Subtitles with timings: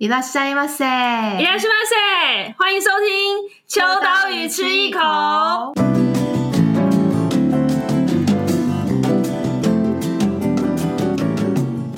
[0.00, 3.08] いらっしゃいませ，いらっしゃいませ，欢迎收听《
[3.66, 5.00] 秋刀鱼吃一口》。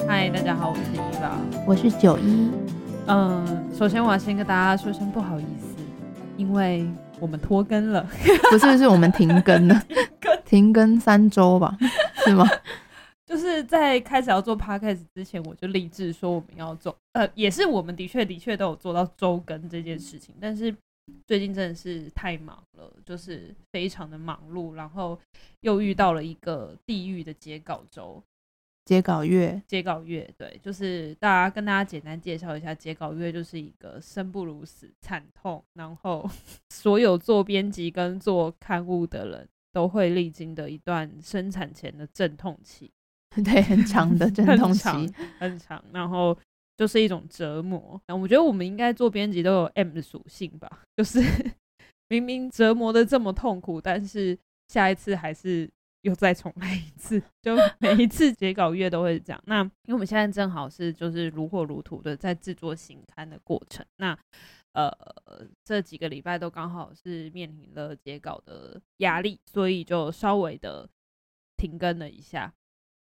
[0.07, 1.31] 嗨，大家好，我是伊娃，
[1.67, 2.51] 我是九一。
[3.07, 5.77] 嗯，首先我要先跟大家说声不好意思，
[6.37, 6.89] 因为
[7.21, 8.07] 我们拖更了，
[8.51, 9.83] 不是，是我们停更了，
[10.45, 11.77] 停更三周吧，
[12.25, 12.49] 是吗？
[13.34, 20.72] 就是在开始要做 podcast 之前，我就立志说我们要做，呃，也是我们的确的确都有做到周更这件事情，但是
[21.26, 25.20] 最近真的是太忙了，就是非常的忙碌，然后
[25.62, 28.22] 又遇到了一个地狱的截稿周，
[28.86, 36.30] 截稿月，截稿月，对，就是大家跟大家简单介绍一下，截稿月就是一个生不如死、惨痛，然后
[36.70, 42.92] 所有做编辑跟做刊物的人都会历经的一段生产前的阵痛期。
[43.44, 46.38] 对，很长的 阵痛期，很长，很长，然后
[46.78, 48.00] 就是一种折磨。
[48.08, 51.20] 我觉得我们应该做编辑都有 M 的属性吧，就是
[52.10, 55.70] 明明折磨的这么痛苦，但是下一次还是
[56.02, 59.42] 又再重来一次，就每一次截稿月都会这样。
[59.46, 64.18] 那因为我们现在正好是就是如火如荼的在制作新刊的过程，那
[64.74, 64.92] 呃
[65.64, 70.90] 这几个礼拜都刚好是面临了截稿的压力，所以就稍微的
[71.58, 72.54] 停更了一下。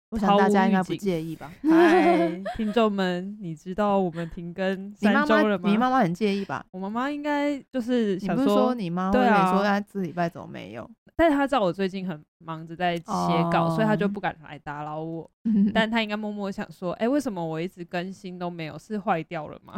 [0.09, 1.51] 我想大家应该不介意吧？
[1.69, 5.69] 嗨，听众们，你知道我们停更三周了吗？
[5.69, 6.65] 你妈妈很介意吧？
[6.71, 10.89] 我妈妈应该就是想说，你不是说你妈对啊，说她这礼拜怎么没有？
[11.17, 13.03] 但是她知道我最近很忙着在写
[13.51, 15.29] 稿，哦，所以她就不敢来打扰我。
[15.73, 18.79] 但她应该默默想说，哎，欸，为什么我一直更新都没有？
[18.79, 19.73] 是坏掉了吗？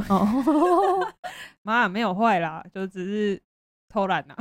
[1.64, 3.42] 妈，哦，没有坏啦，就只是
[3.88, 4.36] 偷懒呐。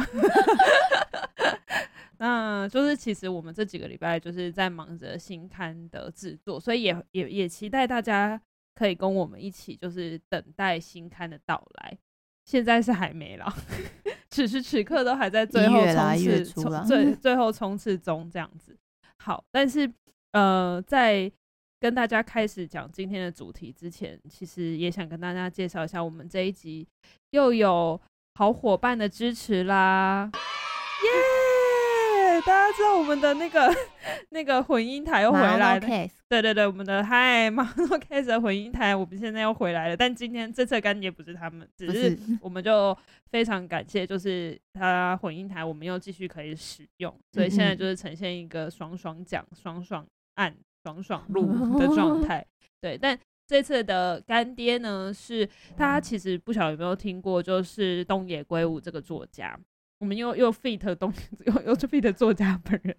[2.19, 8.41] 那就是其实我们这几个礼拜就是在忙着新刊的制作，所以也也也期待大家
[8.75, 11.97] 可以跟我们一起，就是等待新刊的到来。
[12.45, 13.47] 现在是还没了，
[14.31, 18.75] 此时此刻都还在最后冲刺，最 最后冲刺中这样子。
[19.19, 19.93] 好，但是
[20.33, 21.31] 呃，在
[21.79, 26.89] 跟大家开始讲今天的主题之前，其实也想跟大家介绍一下，我们这一集
[27.33, 28.01] 又有
[28.37, 31.38] 好伙伴的支持啦，耶！
[32.49, 33.71] 大家知道我们的那个
[34.31, 35.81] 那个混音台又回来了，
[36.31, 39.95] 对对对，我们的嗨，Monocast 的混音台，我们现在又回来了。
[39.95, 42.97] 但今天这次干爹不是他们，只是我们就
[43.31, 52.43] 非常感谢，就是他混音台，我们又继续可以使用， 所以现在就是呈现一个爽爽讲、爽爽按、爽爽录的状态。
[52.81, 59.55] 对，但这次的干爹呢，是大家其实不晓得有没有听过，就是东野圭吾这个作家。
[59.99, 61.13] 我们又又 fit 东
[61.47, 62.95] 又又 fit 作家本人，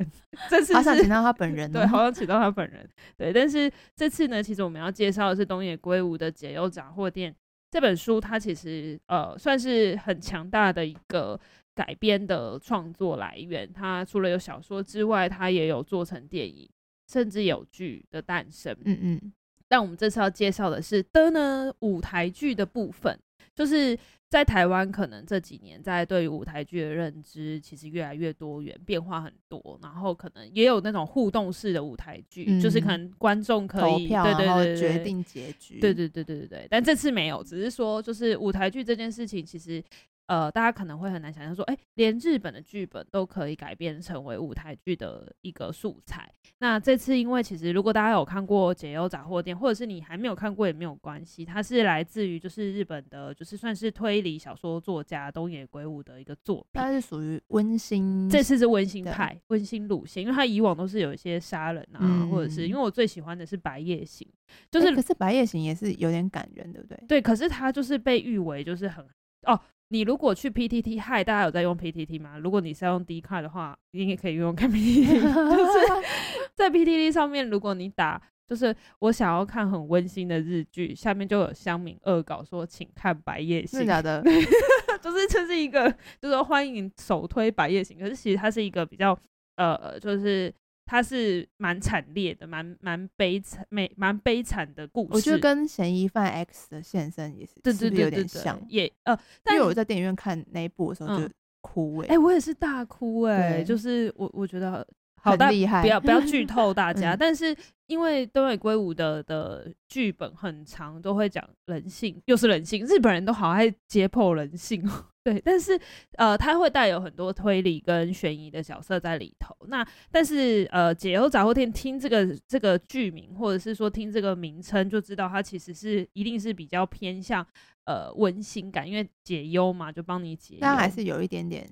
[0.49, 2.87] 这次好想请到他本人，对，好想请到他本人，
[3.17, 3.31] 对。
[3.31, 7.31] 但是这次呢，其实我们要介绍的是东野圭吾的《解忧杂货店》
[7.71, 11.39] 这本书，它其实呃算是很强大的一个
[11.73, 13.71] 改编的创作来源。
[13.71, 16.69] 它除了有小说之外，它也有做成电影，
[17.07, 18.75] 甚至有剧的诞生。
[18.83, 19.33] 嗯嗯。
[19.69, 23.17] 但我们这次要介绍的是的呢舞台剧的部分，
[23.59, 23.99] 就是。
[24.31, 29.79] 在台湾，可能这几年在对于舞台剧的认知其实越来越多元，变化很多。
[29.81, 35.79] 然后可能也有那种互动式的舞台剧，嗯，就是可能观众可以投票，对对对，决定结局。
[35.79, 36.67] 对对对对对对。
[36.69, 39.83] 但这次没有，只是说就是舞台剧这件事情，其实。
[40.29, 46.31] 呃，大家可能会很难想象说，哎、欸，连日本的剧本都可以改编成为舞台剧的一个素材。
[46.59, 56.79] 那这次，因为其实如果大家有看过《解忧杂货店》，或者是你还没有看过也没有关系，它是来自于就是日本的，就是算是推理小说作家东野圭吾的一个作品。
[56.79, 64.27] 它是属于温馨，这次是温馨派，温馨路线，因为它以往都是有一些杀人啊，嗯、或者是因为我最喜欢的是《白夜行》，
[64.69, 67.03] 就是、欸、可是《白夜行》也是有点感人，对不对？
[67.07, 69.03] 对，可是它就是被誉为就是很
[69.47, 69.59] 哦。
[69.89, 72.37] 你如果去 PTT，嗨，大家有在用 PTT 吗？
[72.37, 75.19] 如果你是要用 Dcard 的话，你也可以用看 PTT。
[75.57, 76.07] 就是
[76.53, 83.79] 在 PTT 上面，如果你打就是我想要看很温馨的日剧，下面就有乡民恶搞说，请看《白夜行》。
[83.81, 84.23] 是假的，
[85.01, 85.89] 就是这是一个，
[86.21, 89.17] 就是说欢迎首推《白夜行》，可是其实它是一个比较
[89.55, 90.53] 呃，就是。
[90.91, 95.09] 它是蛮惨烈的，蛮蛮悲惨、蛮蛮悲惨的故事。
[95.11, 98.59] 我觉得跟嫌疑犯 X 的现身也是，对对对，有点像。
[98.67, 101.29] 也呃，但因为我在电影院看那一部的时候就
[101.61, 104.83] 哭哎、欸，哎、嗯欸，我也是大哭哎、欸，就是我我觉得
[105.21, 107.13] 好厉害，不要不要剧透大 家。
[107.13, 107.55] 嗯、但是
[107.85, 114.83] 因为东野圭吾的的剧本很长，都会讲人性，又是人性，日本人都好爱解剖人性。
[115.31, 115.79] 对，但是
[116.13, 119.55] 呃，它会带有很多推理跟悬疑的角色在里头。
[119.67, 127.45] 那但是呃，解忧杂货店听这个这个剧名，或者是说听这个名称，就知道它其实是一定是比较偏向
[127.85, 130.59] 呃温馨感，因为解忧嘛，就帮你解忧。
[130.61, 131.69] 但还是有一点点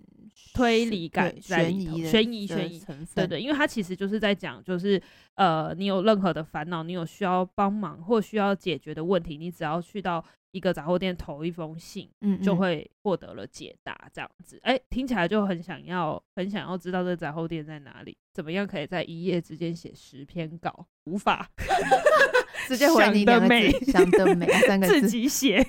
[0.53, 3.07] 推理感在里头，悬疑悬疑，成分。
[3.15, 5.01] 对对，因为它其实就是在讲，就是
[5.35, 10.23] 呃，你有任何的烦恼，你有需要帮忙或需要解决的问题，你只要去到。
[10.51, 20.87] 一个杂货店投一封信，嗯，就会获得了解答，这样子，哎、听起来就很想要，很想要知道这个杂货店在哪里，怎么样可以在一夜之间写十篇稿？
[21.03, 21.47] 无法
[22.67, 25.63] 直接回你两个字，想得美，三个 字，自己写。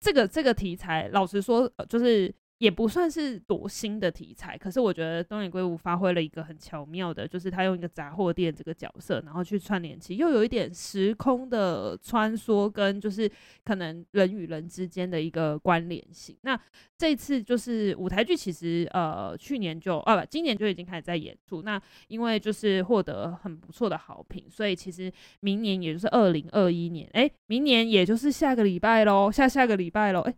[0.00, 2.34] 这个这个题材，老实说，就是。
[2.58, 13.30] 也不算是多新的题材，可是我觉得东野圭吾发挥了一个很巧妙的，就是他用一个杂货店这个角色，然后去串联起，又有一点时空的穿梭，跟就是
[13.62, 16.34] 可能人与人之间的一个关联性。
[16.42, 16.58] 那
[16.96, 21.60] 这次就是舞台剧，其实呃去年就啊不，今年就已经开始在演出。
[21.60, 30.34] 那因为就是获得很不错的好评，所以其实明年也就是二零二一年，哎，明年也就是下个礼拜喽，下下个礼拜喽，哎。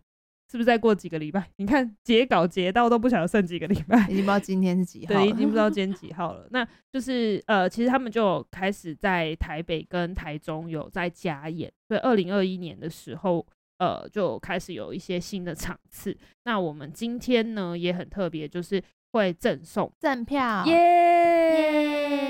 [0.49, 1.47] 是不是再过几个礼拜？
[1.57, 5.13] 你看截稿截到都不晓得剩几个礼拜，已经不知道今天是几号。
[5.13, 6.47] 对，已经不知道今天几号了。
[6.51, 11.71] 那就是呃，其实他们就开始在台北跟台中有在加演。
[11.87, 13.45] 所以二零二一年的时候，
[13.77, 16.17] 呃，就开始有一些新的场次。
[16.45, 18.81] 那我们今天呢也很特别，就是。
[19.11, 20.77] 会赠送赠票，耶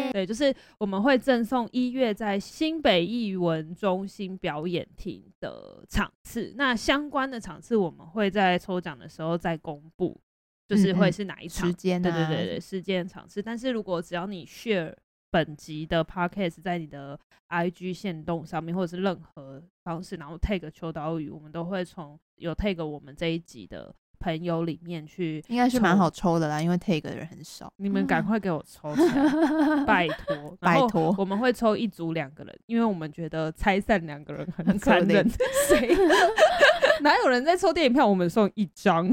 [0.09, 0.13] 耶！
[0.13, 6.53] 对，就是我们会赠送一月在新北艺文中心表演厅的场次。
[6.55, 10.19] 那相关的场次我们会在抽奖的时候再公布，
[10.67, 12.01] 就是会是哪一场时间？
[12.01, 13.41] 对对对对，时间场次。
[13.41, 14.93] 但是如果只要你 share
[15.31, 17.19] 本集的 podcast 在你的
[17.49, 23.95] IG 线动上面，或者是任何方式，然后 tag 秋刀鱼，我们都会从有 tag 我们这一集的。
[24.19, 27.71] 朋友里面去，应该是蛮好抽的啦，因为 take 的人很少。
[27.77, 31.15] 你们赶快给我抽起来， 拜托，拜托！
[31.17, 35.27] 我们会抽一组两个人，因为我们觉得拆散两个人很残忍。
[35.69, 35.95] 谁？
[37.01, 38.05] 哪有人在抽电影票？
[38.05, 39.09] 我们送一张，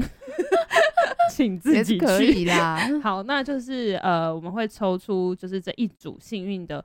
[1.31, 2.77] 请自己去可以啦。
[3.01, 6.83] 好，那就是呃，我们会抽出就是这一组幸运的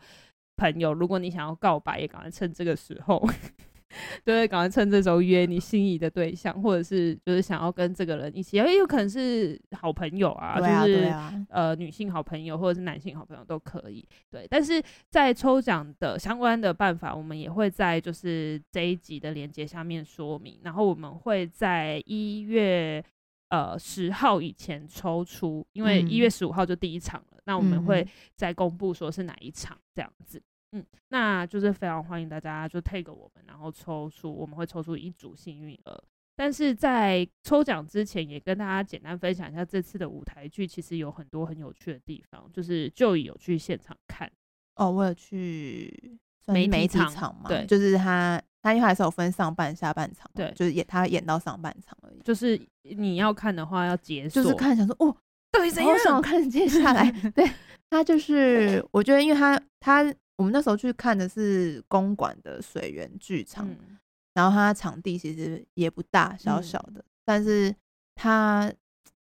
[0.57, 0.95] 朋友。
[0.95, 3.29] 如果你想要告白，也赶快趁这个时候。
[4.25, 14.07] 对，赶快趁这时候约你心仪的对象，或者是就是想要跟这个人一起，也有可能是好朋友啊，啊就是啊呃女性好朋友或者是男性好朋友都可以。
[14.31, 20.61] 对，但是在抽奖的相关的办法，我们也会在就是这一集的链接下面说明。
[20.63, 23.05] 然后我们会在一月
[23.49, 30.43] 呃十号以前抽出，因为一月十五号就第一场了，嗯、那我们会再公布说是哪一场这样子。
[30.73, 36.03] 嗯，那就是非常欢迎大家就 take 我们，然后抽出我们会抽出一组幸运儿。
[36.35, 42.51] 但是在抽奖之前，也跟大家简单分享一下这次的舞台剧，其实有很多很有趣的地方。
[42.51, 44.31] 就是就有去现场看
[44.77, 52.21] 哦，我有去媒体场嘛，对，就是他他因为还是有分上半下半场，对，就是演他演到上半场而已。
[52.25, 55.15] 就是你要看的话要解锁，就是看想说哦，
[55.51, 55.93] 到底怎样？
[55.93, 57.13] 我想看接下来。
[57.37, 57.47] 对，
[57.91, 60.03] 他就是我觉得，因为他他。
[60.43, 63.97] 我们那时候去看的是公馆的水源剧场，嗯、
[64.35, 67.73] 然后它场地其实也不大，小小的，嗯、但是
[68.17, 68.73] 它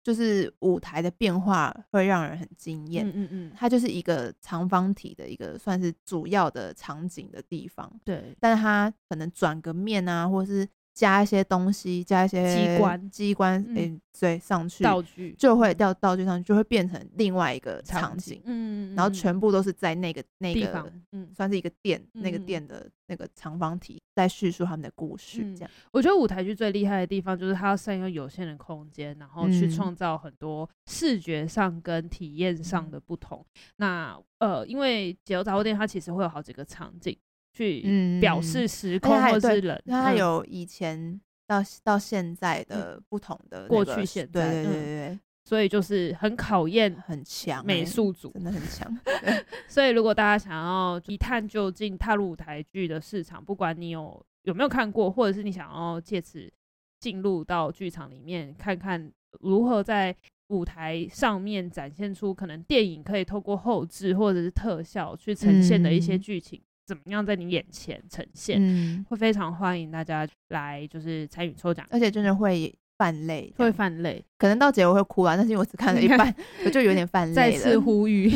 [0.01, 3.07] 就是舞台的变化会让人很惊艳。
[3.07, 7.87] 嗯嗯嗯，它就是一个长方体的一个算是主要的场景的地方。
[8.03, 10.67] 对，但是它可能转个面啊，或者是。
[10.93, 25.71] 加一些东西，加一些机关，机关，诶、嗯，对，上去道具就会掉道具上去，就会变成另外一个场景，嗯，然后全部都是在那个那个，嗯，算是一个店，嗯、那个店的那个长方体在叙述他们的故事，这样。
[25.91, 33.43] 我觉得舞台剧最厉害的地方就是它要善用有限的空间，然后去创造很多视觉上跟体验上的不同。
[33.55, 37.17] 嗯、那呃，因为解忧杂货店它其实会有好几个场景。
[37.53, 48.91] 去表示时空或是人，那它有以前到到现在的不同的过去现在，对对对对，所以就是很考验很强美术组，真的很强。
[49.69, 56.51] 所以如果大家想要一探究竟，踏入舞台剧的市场，不管你有有没有看过，或者是你想要借此
[56.99, 60.15] 进入到剧场里面看看如何在
[60.47, 66.59] 舞台上面展现出可能电影可以透过后置或者是特效去呈现的一些剧情。
[66.85, 68.57] 怎么样在你眼前呈现？
[68.59, 74.23] 嗯，会非常欢迎大家来，就是参与抽奖，而且真的会泛泪，会泛泪。
[74.43, 76.35] 可能到结尾会哭啊，但是因为我只看了一半，
[76.65, 77.33] 我就有点泛泪了。
[77.33, 78.29] 再次呼吁，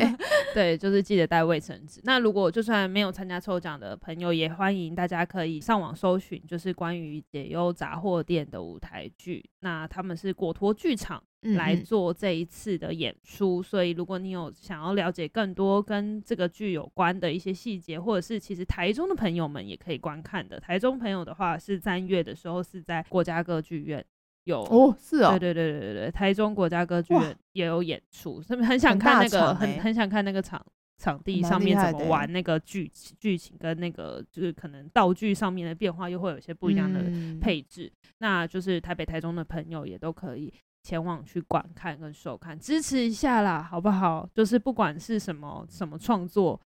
[0.54, 2.00] 对，就是记得带卫生纸。
[2.04, 9.44] 那如果就算没有参加抽奖的朋友，也欢迎大家可以上网搜寻，就是关于解忧杂货店的舞台剧。
[9.60, 20.58] 那他们是果陀剧场来做这一次的演出，所以如果你有想要了解更多跟这个剧有关的一些细节，或者是其实台中的朋友们也可以观看的。
[20.58, 24.02] 台中朋友的话，是三月的时候是在国家歌剧院。
[24.50, 30.60] 有哦，是啊，对对对对对，台中国家歌剧院也有演出，他们很想看那个，很、欸、很想看那个场
[30.98, 37.00] 场地上面怎么玩那个剧剧情跟那个就是可能道具上面的变化，又会有一些不一样的
[37.40, 37.86] 配置。
[37.86, 40.52] 嗯、那就是台北、台中的朋友也都可以
[40.82, 44.28] 前往去观看跟收看，支持一下啦，好不好？
[44.34, 46.60] 就是不管是什么什么创作，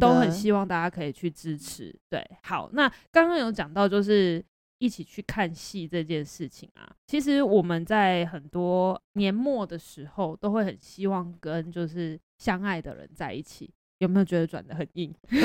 [0.00, 1.94] 都很希望大家可以去支持。
[2.08, 4.44] 对，好，那刚刚有讲到就是。
[4.78, 13.70] 一起去看戏这件事情啊，其实我们在很多年末的时候都会很希望跟就是相爱的人在一起。
[13.98, 15.14] 有没有觉得转的很硬？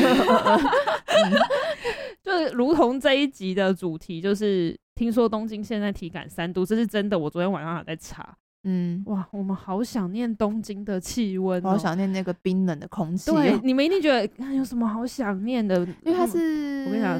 [2.21, 7.17] 就是如同这一集的主题，就是听说东京现在体感三度，这是真的。
[7.17, 8.35] 我昨天晚上还在查。
[8.63, 13.31] 嗯，哇，我们好想念东京的气温，好想念那个冰冷的空气。
[13.31, 15.79] 对，你们一定觉得有什么好想念的？
[16.03, 17.17] 因为它是，我跟你讲，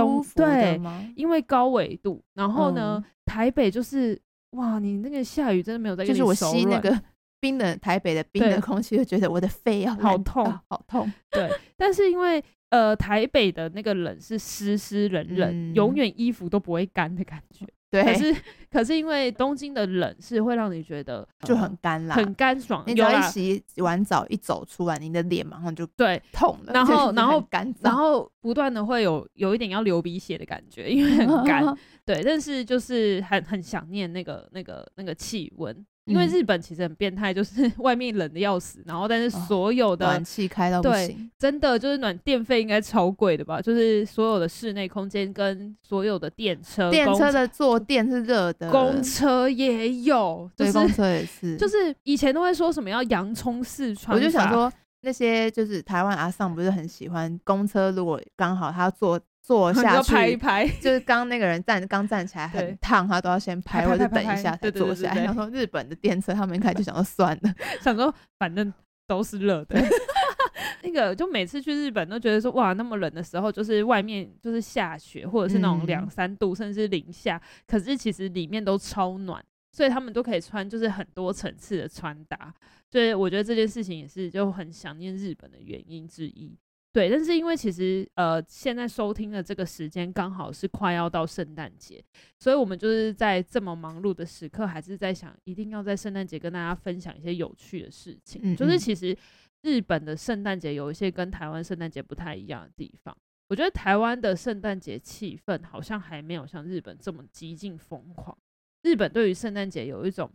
[0.00, 0.80] 东对，
[1.14, 7.00] 因为高纬度，然后呢，台北就是哇，你那个下雨真的没有在，就是我吸那个
[7.40, 11.12] 冰冷台北的冰冷空气，就觉得我的肺要好痛，好痛。
[11.30, 17.66] 对，但是因为呃，台北的那个冷是湿湿冷冷，永远衣服都不会干的感觉。
[17.90, 18.36] 对，可是
[18.70, 22.84] 可是因为东京的冷是会让你觉得就很干啦，很干爽。
[22.86, 26.72] 你只要一洗完澡一走出来，你的脸马上就对痛了。
[26.72, 31.64] 然后然后干，然后不断的会有有一点要流鼻血的感觉，因为很干。
[32.06, 35.86] 对，但是就是很很想念那个那个那个气温。
[36.10, 43.60] 因为日本其实很变态，就是 外面冷的要死，然后但是所有的暖气开到不行，对，真的就是暖电费应该超贵的吧？
[43.60, 59.20] 就是所有的室内空间跟所有的电车，电车的坐垫是热的，公车也有，对，公车也是，就是以前都会说什么要洋葱式穿，我就想说那些就是台湾阿尚不是很喜欢公车，如果刚好他坐。
[59.42, 65.24] 坐下去，拍一拍，就是刚那个人站，刚站起来很烫，他都要先拍，或者等一下再坐下来。
[65.24, 68.72] 然后日本的电车，他们应该就想说算了， 想说反正
[69.06, 69.80] 都是热的。
[70.82, 82.54] 那个就每次去日本都觉得说哇，那么冷的时候，就是外面就是下雪，或者是那种两三度，甚至是零下，可是其实里面都超暖，所以他们都可以穿就是很多层次的穿搭。
[82.90, 86.56] 所以我觉得这件事情也是就很想念日本的原因之一。
[86.92, 92.04] 对，但是因为其实呃，现在收听的这个时间刚好是快要到圣诞节，
[92.40, 98.40] 所以我们就是在这么忙碌的时刻，还是在想，一定要在圣诞节跟大家分享一些有趣的事情。
[98.42, 99.16] 嗯嗯，就是其实
[99.62, 103.16] 日本的圣诞节有一些跟台湾圣诞节不太一样的地方。
[103.48, 108.36] 我觉得台湾的圣诞节气氛好像还没有像日本这么激进疯狂。
[108.82, 110.28] 日本对于圣诞节有一种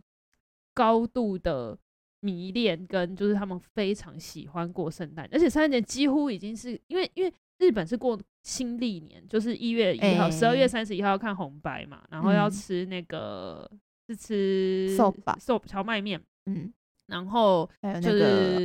[0.72, 1.78] 高度的。
[2.26, 13.78] 迷恋跟就是他们非常喜欢过圣诞，而且圣诞节几乎已经是因为因为日本是过新历年，就是一月一号，十二、欸、月三十一号要看红白嘛，然后要吃那个、嗯、
[14.08, 15.38] 是吃寿吧。
[15.40, 16.72] 寿荞麦面，嗯，
[17.06, 17.70] 然后
[18.02, 18.60] 就是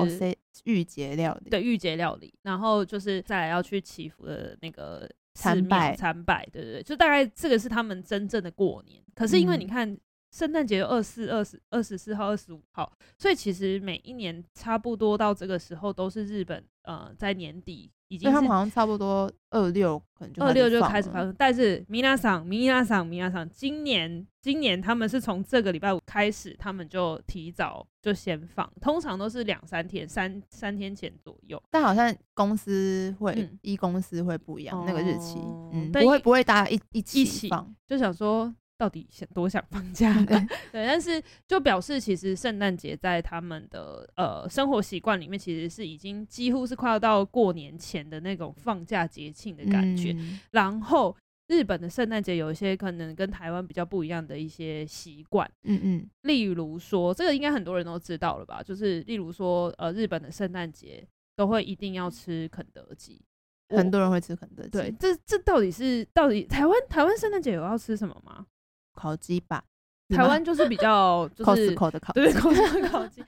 [0.65, 5.95] 御节料理，对御节料理，然后就是再来要去祈福的那个参拜。
[5.95, 9.01] 参拜，对对对，就大概这个是他们真正的过年。
[9.13, 9.95] 可是因为你看。
[10.31, 21.35] 嗯圣诞节二四、二十、二十四号、二十五号，所以其实每一年差不多到这个时候都是日本呃在年底已经，他们好像差不多二六可能就二六就开始发生。
[21.38, 31.61] 但是米娜桑、米娜桑、米娜桑，今年今年他们是从这个礼拜五开始，他们就提早就先放，通常都是两三天、三三天前左右。
[31.69, 35.38] 但好像公司会一、嗯、公司会不一样、哦、那个日期，
[35.73, 38.55] 嗯，不会不会大家一一起放，起就想说。
[38.81, 40.35] 到底想多想放假的？
[40.73, 50.13] 对，但是就表示其实圣诞节在他们的呃生活习惯里面，其实是已经几乎是快要到过年前的那种放假节庆的感觉。
[50.17, 51.15] 嗯、然后
[51.47, 58.63] 日本的圣诞节有一些可能跟台湾比较不一样的一些习惯，嗯嗯，例如说这个应该很多人都知道了吧？
[58.63, 63.21] 就是例如说呃日本的圣诞节都会一定要吃肯德基，
[63.69, 64.69] 很多人会吃肯德基。
[64.71, 68.47] 对，这这到底是到底台湾台湾圣诞节有要吃什么吗？
[68.93, 69.63] 烤鸡吧，
[70.10, 73.24] 台湾就是比较 就是 Costco 的烤，对 Costco 的烤鸡，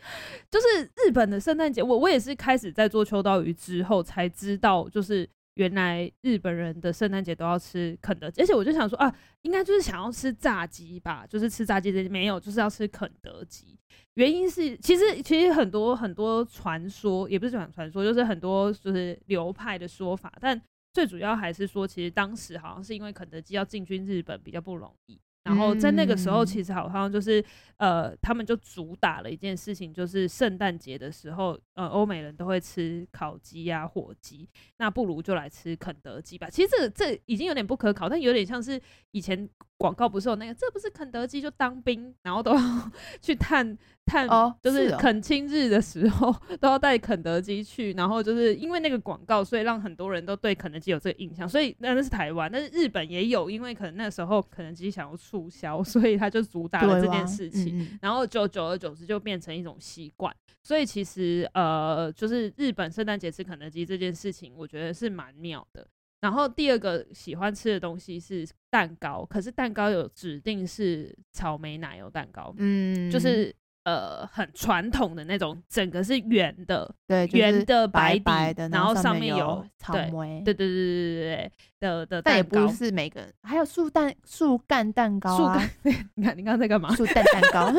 [0.52, 1.82] 就是日本的圣诞节。
[1.82, 13.78] 我我也是开始在做秋刀鱼之后才知道，就是原来日本人的圣诞节都要吃肯德基，而且我就想说啊，应该就是想要吃炸鸡吧，就是吃炸鸡的没有，就是要吃肯德基。
[14.16, 20.60] 原因是其实其实很多很多传说，也不是讲传说，就是很多就是流派的说法，但
[20.94, 25.20] 最主要还是说，其实当时好像是因为肯德基要进军日本比较不容易。
[25.44, 27.44] 然后在那个时候，其实好像就是，
[27.78, 34.48] 呃，他们就主打了一件事情，就是圣诞节的时候，呃，欧美人都会吃烤鸡呀、火鸡，
[34.78, 36.50] 那不如就来吃肯德基吧。
[36.50, 38.82] 其实这这已经有点不可考，但有点像是
[39.12, 42.62] 以前广告不是有那个，这不是肯德基就当兵，然后都要
[43.22, 43.78] 去探。
[44.06, 44.28] 探
[44.62, 51.48] 就是肯亲日的时候、哦哦、都要带肯德基去，然后就是因为那个广告，所以让很多人都对肯德基有这个印象。
[51.48, 57.80] 所以那那是台湾，但是日本也有，因为可能那时候肯德基想要促销，所以他就主打了这件事情。
[57.80, 60.36] 嗯、然后就久而久之就变成一种习惯。
[60.62, 65.88] 所以其实呃，就是日本圣诞节吃肯德基这件事情，我觉得是蛮妙的。
[66.22, 73.54] 然后第二个喜欢吃的东西是蛋糕，可是蛋糕有指定是草莓奶油蛋糕，嗯，就是。
[73.84, 82.24] 呃，很传统的那种，整个是圆的，对，圆的白底，白的，然后上面有草莓，对对对对对对的的蛋糕。
[82.24, 85.62] 但也不是每个人，还有树蛋树干蛋糕啊！
[86.16, 86.96] 你看，你刚刚在干嘛？
[86.96, 87.74] 树蛋蛋糕，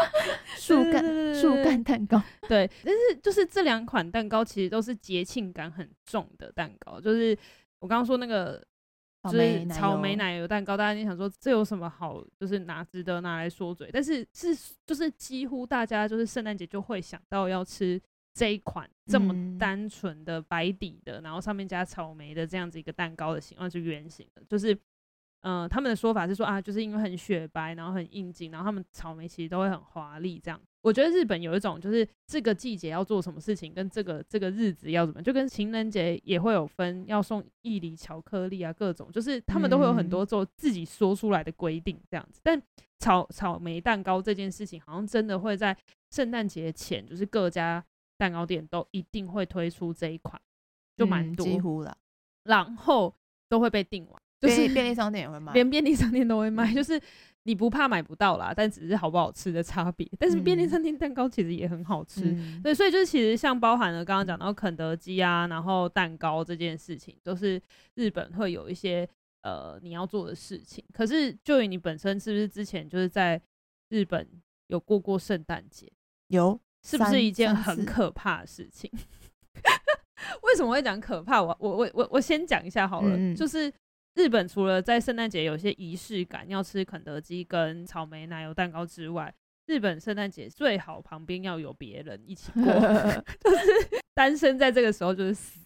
[0.56, 2.22] 树干树干蛋糕。
[2.48, 7.36] 对，但是就是这两款蛋糕其实都是节庆感很重的蛋糕，就是
[7.80, 8.62] 我刚刚说那个。
[9.24, 18.00] 就是草莓奶油蛋糕，大家就想说这有什么好，就是拿值得拿来说嘴，但是是就是几乎大家就是圣诞节就会想到要吃
[18.32, 24.78] 这一款这么单纯的白底的，然后上面加草莓的这样子一个蛋糕的形状是圆形的，就是。
[25.42, 30.38] 嗯、呃，他们的说法是说啊，就是因为很雪白，然后很应景，然后他们草莓其实都会很华丽。
[30.38, 42.40] 这样，我觉得日本有一种就是这个季节要做什么事情，跟这个这个日子要怎么，就跟情人节也会有分，要送义理巧克力啊，各种，就是他们都会有很多做自己说出来的规定这样子。
[42.42, 42.60] 但
[42.98, 45.76] 草草莓蛋糕这件事情，好像真的会在
[46.10, 47.84] 圣诞节前，就是各家
[48.16, 50.40] 蛋糕店都一定会推出这一款，
[50.96, 51.96] 就蛮多，几乎了，
[52.44, 53.14] 然后
[53.48, 54.22] 都会被订完。
[54.40, 56.72] 就是便利商店也会卖，连便利商店都会卖。
[56.72, 56.98] 就是
[57.44, 60.06] 你不怕买不到啦，但只是好不好吃的差别。
[60.18, 67.60] 但是便利商店蛋糕其实也很好吃，嗯、对，所以就是其实像包含了刚刚讲到肯德基啊，然后蛋糕这件事情，都是
[67.94, 69.08] 日本会有一些
[69.42, 70.84] 呃你要做的事情。
[70.92, 73.40] 可是就以你本身是不是之前就是在
[73.88, 74.28] 日本
[74.66, 75.90] 有过过圣诞节？
[76.28, 78.90] 有，是不是一件很可怕的事情？
[80.42, 81.42] 为什么会讲可怕？
[81.42, 83.72] 我我我我我先讲一下好了，嗯、就是。
[84.14, 89.32] 日本除了在圣诞节有些仪式感，要吃肯德基跟草莓奶油蛋糕之外，
[89.66, 92.64] 日本圣诞节最好旁边要有别人一起过，
[93.40, 95.60] 就是单身在这个时候就是死。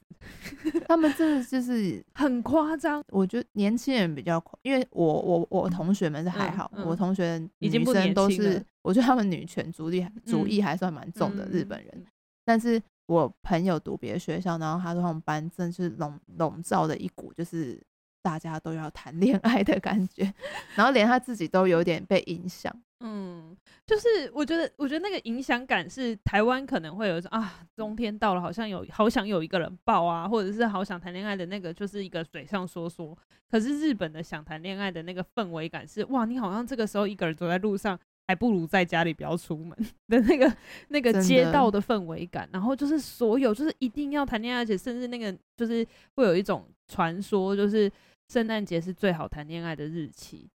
[0.86, 3.02] 他们真的就是很夸张。
[3.08, 11.90] 我觉得年轻人比较夸，因为我我我同学们是还好，嗯嗯、我同学女生都是，我觉得他们女权主义主义还算蛮重的日本人。
[11.96, 12.06] 嗯、
[12.44, 17.82] 但是我朋友读别的学校，然后他说他们班真是笼笼罩的一股就是。
[18.24, 20.32] 大家都要谈恋爱的感觉，
[20.74, 22.74] 然后连他自己都有点被影响。
[23.00, 23.54] 嗯，
[23.86, 33.14] 就是我觉得，我觉得那个影响感是台湾可能会有一种啊，冬天到了，好像有好想有一个人抱啊，或者是好想谈恋爱的那个，就是一个嘴上说说。
[33.50, 39.76] 可是日本的想谈恋爱的那个氛围感是，哇，你好像这个时候一个人走在路上，还不如在家里不要出门
[40.08, 40.50] 的那个
[40.88, 42.48] 那个街道的氛围感。
[42.54, 47.92] 然后就是所有就是一定要谈恋爱，而且甚至那个就是会有一种传说，就是。
[48.34, 50.50] 圣诞节是最好谈恋爱的日期，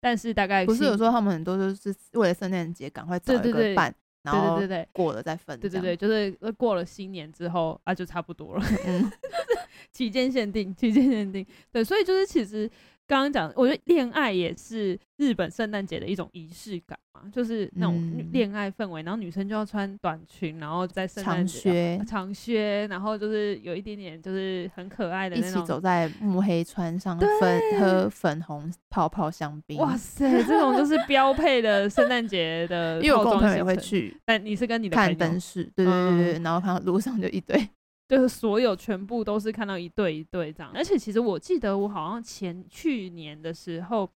[0.00, 9.10] 但是大概不是有时候他们很多都是为了圣诞节赶快找一个伴，然后对对对过了再分，对对对，就是过了新年之后啊就差不多了，嗯，
[9.90, 12.70] 期间限定，期间限定，对，所以就是其实。
[13.08, 37.68] 刚刚讲，我觉得恋爱也是日本圣诞节的一种仪式感嘛，就是那种恋爱氛围，然后女生就要穿短裙，然后在圣诞节长靴，长靴，然后就是有一点点就是很可爱的那种，一起走在木黑川上，粉对喝粉红泡泡香槟，哇塞，这种就是标配的圣诞节的， 因为我跟我朋友也会去，但你是跟你的看灯饰，对对对对，然后看到路上就一堆。
[38.08, 44.10] 就是所有全部都是看到一对一对这样，而且其实我记得我好像前去年的时候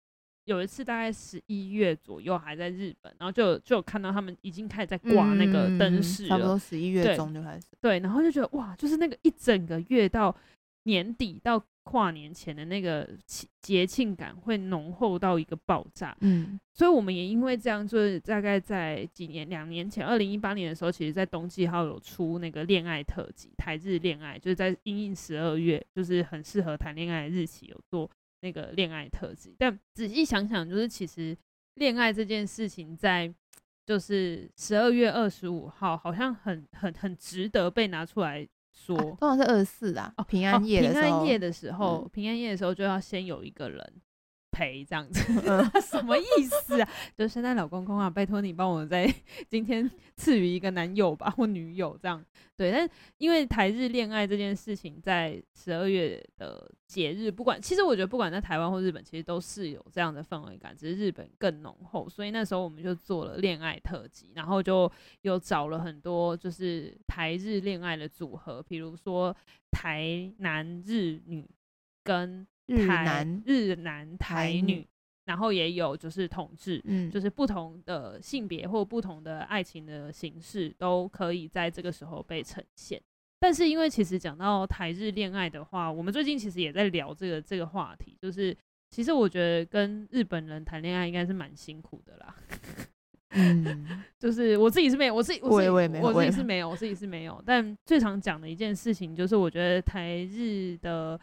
[0.45, 7.67] 有一次大概十一月左右还在日本，然后就就有看到他们已经开始在挂那个灯饰了，差不多十一月中就开始。
[7.81, 10.35] 对，然后就觉得哇，就是那个一整个月到
[10.85, 13.09] 年底到跨年前的那个
[13.63, 16.15] 节庆感会浓厚到一个爆炸。
[16.21, 28.11] 嗯，所以我们也因为这样，就是大概在几年两年前，二零一八年的时候，其实在冬季号有出那个恋爱特辑，台日恋爱，就是在阴应十二月，就是很适合谈恋爱的日期，有做
[28.43, 29.57] 那个恋爱特辑。
[29.59, 31.35] 但仔细想想，就是其实
[31.77, 33.33] 恋爱这件事情在。
[33.89, 38.47] 就是十二月二十五号，好像很很很值得被拿出来
[38.87, 38.97] 说。
[38.97, 43.93] 啊、通常是二十四啊，哦，平安夜平安夜的时候，嗯、平安夜的时候就要先有一个人。
[44.59, 46.89] 陪这样子，嗯、 什么意思啊？
[47.17, 49.07] 就是圣诞老公公啊，拜托你帮我在
[49.49, 52.25] 今天赐予一个男友吧，或女友这样。
[52.57, 62.09] 对，但因为台日恋爱这件事情，在十二月的节日，不管其实我觉得不管在台湾或日本，其实都是有这样的氛围感，只是日本更浓厚。
[62.09, 64.91] 所以那时候我们就做了恋爱特辑，然后就
[65.23, 69.35] 有找了很多就是台日恋爱的组合，比如说
[69.71, 71.49] 台男日女
[72.03, 72.45] 跟。
[72.69, 74.87] 日男、日男、台女，
[75.25, 83.01] 然后也有就是同志，嗯，就是不同的性别或不同的爱情的形式都可以在这个时候被呈现。
[83.41, 88.57] 但是因为其实讲到台日恋爱的话，我们最近其实也在聊这个这个话题，就是
[88.91, 92.35] 其实我觉得跟日本人谈恋爱应该是蛮辛苦的啦。
[93.33, 97.43] 嗯，就是我自己是没有，我自己我自己我也没有，我自己是没有，我自己是没有。
[97.47, 101.19] 但最常讲的一件事情就是，我觉得台日的。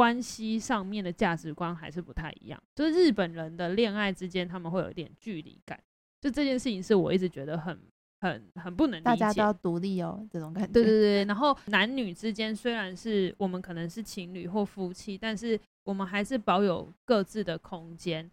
[0.00, 5.78] 关系上面的价值观还是不太一样，就是日本人的恋爱之间，他们会有一点距离感。
[6.22, 7.78] 就这件事情是我一直觉得很、
[8.22, 9.04] 很、很不能理解。
[9.04, 10.72] 大家都要独立哦，这种感觉。
[10.72, 11.24] 对对对。
[11.26, 18.24] 然后男女之间虽然是我们可能是情侣或夫妻，但是我们还是保有各自的空间。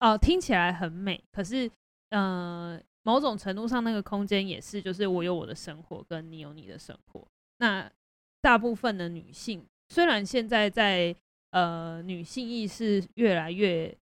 [0.00, 1.70] 哦、呃，听起来很美，可是，
[2.10, 7.26] 呃，某种程度上那个空间也是，就是我有我的生活，跟你有你的生活。
[7.60, 7.90] 那
[8.42, 9.64] 大部分的女性。
[9.94, 11.14] 虽然现在在
[11.52, 13.96] 呃女性意识越来越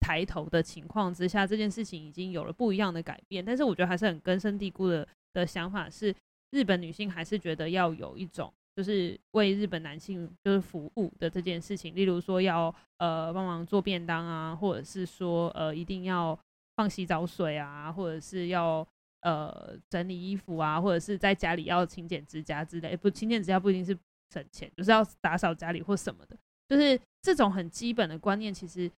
[0.00, 6.14] 抬头的情况之下，这件事情已经有了不一样的改变，但是我觉得还是很根深蒂固的的想法是，
[6.52, 16.38] 日本女性还是觉得要有一种就是为日本男性就是服务的这件事情，例如说要呃帮忙做便当啊，或者是说呃一定要
[16.76, 18.88] 放洗澡水啊，或者是要
[19.20, 23.94] 呃整理衣服啊，或者是在家里要勤剪指甲之类，不勤剪指甲不一定是。
[24.32, 26.36] 省钱就是要打扫家里或什么的，
[26.68, 28.90] 就是这种很基本的观念，其实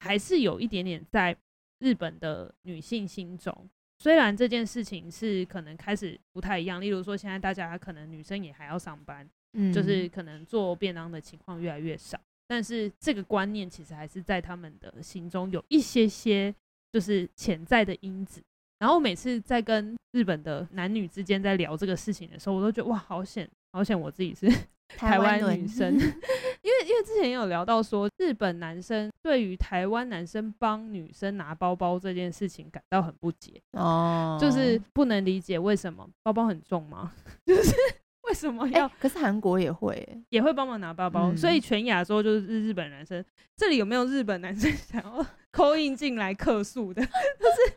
[0.00, 1.36] 还是有一点点在
[1.78, 3.68] 日本的女性心中。
[3.98, 16.54] 虽然这件事情是可能开始不太一样，例如说现在大家可能女生也还要上班，嗯，就是可能做便当的情况越来越少，但是这个观念其实还是在他们的心中有一些些
[16.90, 18.42] 就是潜在的因子。
[18.78, 24.50] 然后每次在跟日本的男女之间在聊这个事情的时候，我都觉得哇，好险，好险，我自己是。
[24.96, 37.12] 台湾女生， 因为因为之前也有聊到说，日本男生对于台湾男生帮女生拿包包这件事情感到很不解哦，就是不能理解为什么包包很重吗？
[37.46, 37.74] 就是
[38.22, 38.86] 为什么要？
[38.86, 43.24] 欸、可是韩国也会也会帮忙拿包包，嗯、所以全亚洲就是日本男生。
[43.56, 47.02] 这里有没有日本男生 想要 call in 进来客诉的？
[47.02, 47.74] 就是。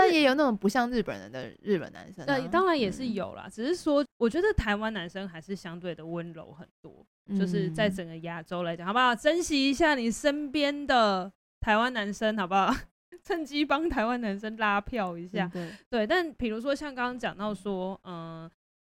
[0.00, 3.44] 但也有那种不像日本人的日本男生，啊，对，当然也是有啦。
[3.46, 9.14] 嗯、只是说，我觉得台湾男生还是相对的温柔很多，嗯、就是在整个亚洲来讲，好不好？
[9.14, 12.74] 珍惜一下你身边的台湾男生，好不好？
[13.22, 16.06] 趁机帮台湾男生拉票一下，对，对。
[16.06, 18.50] 但比如说像刚刚讲到说，嗯、呃，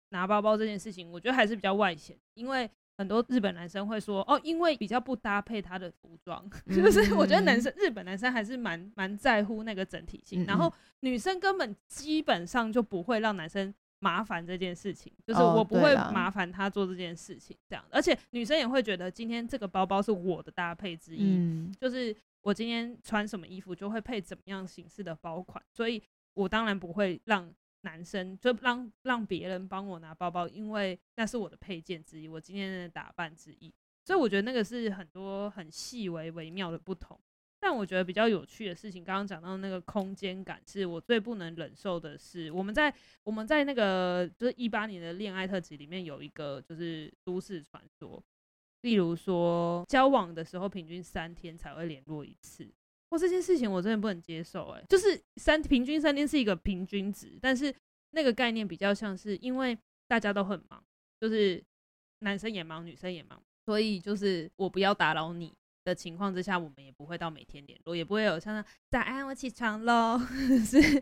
[0.10, 2.70] 拿包包这件事情，我觉得还是比较外显，因为。
[3.00, 27.50] 很多日本男生会说哦，因为比较不搭配他的服装， 就是我觉得男生日本男生还是蛮蛮在乎那个整体性，然后女生根本基本上就不会让男生麻烦这件事情，就是我不会麻烦他做这件事情这样，而且女生也会觉得今天这个包包是我的搭配之一，就是我今天穿什么衣服就会配怎么样形式的包款，所以我当然不会让。
[27.82, 37.20] 男生就让让别人帮我拿包包，因为那是我的配件之一，我今天的打扮之一，所以我觉得那个是很多很细微微妙的不同。
[37.62, 48.24] 但我觉得比较有趣的事情，刚刚讲到那个空间感，是我最不能忍受的是，我们在我们在那个就是一八年的恋爱特辑里面有一个就是都市传说，
[48.82, 52.66] 例如说交往的时候平均三天才会联络一次。
[53.10, 57.74] 哇，这件事情我真的不能接受哎，就是三平均三天是一个平均值，但是
[58.12, 60.84] 那个概念比较像是因为大家都很忙，
[61.20, 61.64] 就是
[62.20, 70.20] 男生也忙，女生也忙，所以就是我不要打扰你的情况之下，我们也不会到每天联络，也不会有像早安我起床喽，
[70.66, 71.02] 是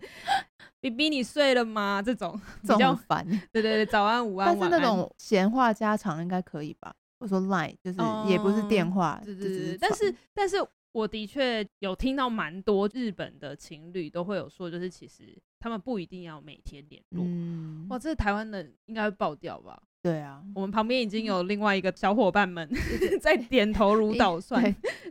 [0.79, 2.01] BB 你睡了吗？
[2.01, 6.93] 这种 比较烦，对对对，早安午安，但是那种闲话家常应该可以吧？
[7.19, 9.77] 我说 Line 就是也不是电话，对对对。
[9.77, 10.55] 但是但是
[10.91, 17.23] 我的确有听到蛮多日本的情侣都会有说，就是其实他们不一定要每天联络。
[17.25, 19.81] 嗯，哇，这台湾的应该会爆掉吧？
[20.01, 22.69] 对啊，我们旁边已经有另外一个小伙伴们
[23.21, 24.63] 在点头如捣蒜，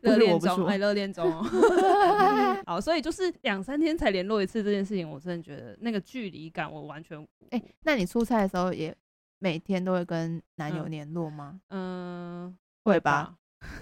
[0.03, 1.31] 热恋中，哎，热恋中。
[2.65, 7.27] 好，所以就是两三天才联络一次这件事情，我真的觉得那个距离感我完全。
[7.51, 8.97] 哎，那你出差的时候也？
[9.39, 11.61] 每天都会跟男友联络吗？
[11.69, 13.37] 嗯，嗯会吧。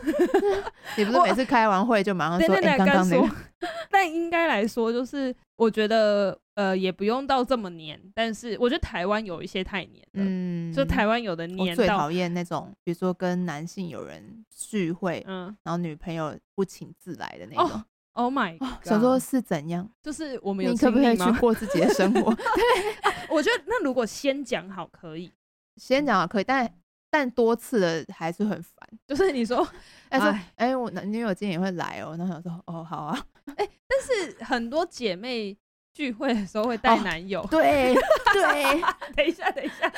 [0.96, 2.54] 你不是每次开完会就马上说？
[2.56, 3.34] 哎，刚刚那个。
[3.90, 7.98] 但应该来说，就是我觉得呃，也不用到这么黏。
[8.14, 10.08] 但是我觉得台湾有一些太黏了。
[10.14, 11.70] 嗯，就台湾有的黏。
[11.70, 17.70] 我最讨厌那种，比如说跟男性友人聚会，嗯，然后女朋友不请自来的那种。
[17.70, 17.84] 哦
[18.16, 18.68] Oh my God！
[18.84, 19.90] 想说是怎样？
[20.00, 22.30] 就是我们有你可不可以去过自己的生活？
[22.32, 25.32] 对，我觉得那如果先讲好可以。
[25.78, 26.72] 先讲好可以，但
[27.14, 28.74] 但多次的还是很烦。
[29.06, 29.64] 就是你说，
[30.10, 35.56] 哎说，哎、欸，我男女友今天也会来哦、喔，然后想说，哦，好啊， 哎、欸，但是很多姐妹
[35.92, 38.82] 聚会的时候会带男友，哦、 对对。
[39.14, 39.92] 等一下，等一下，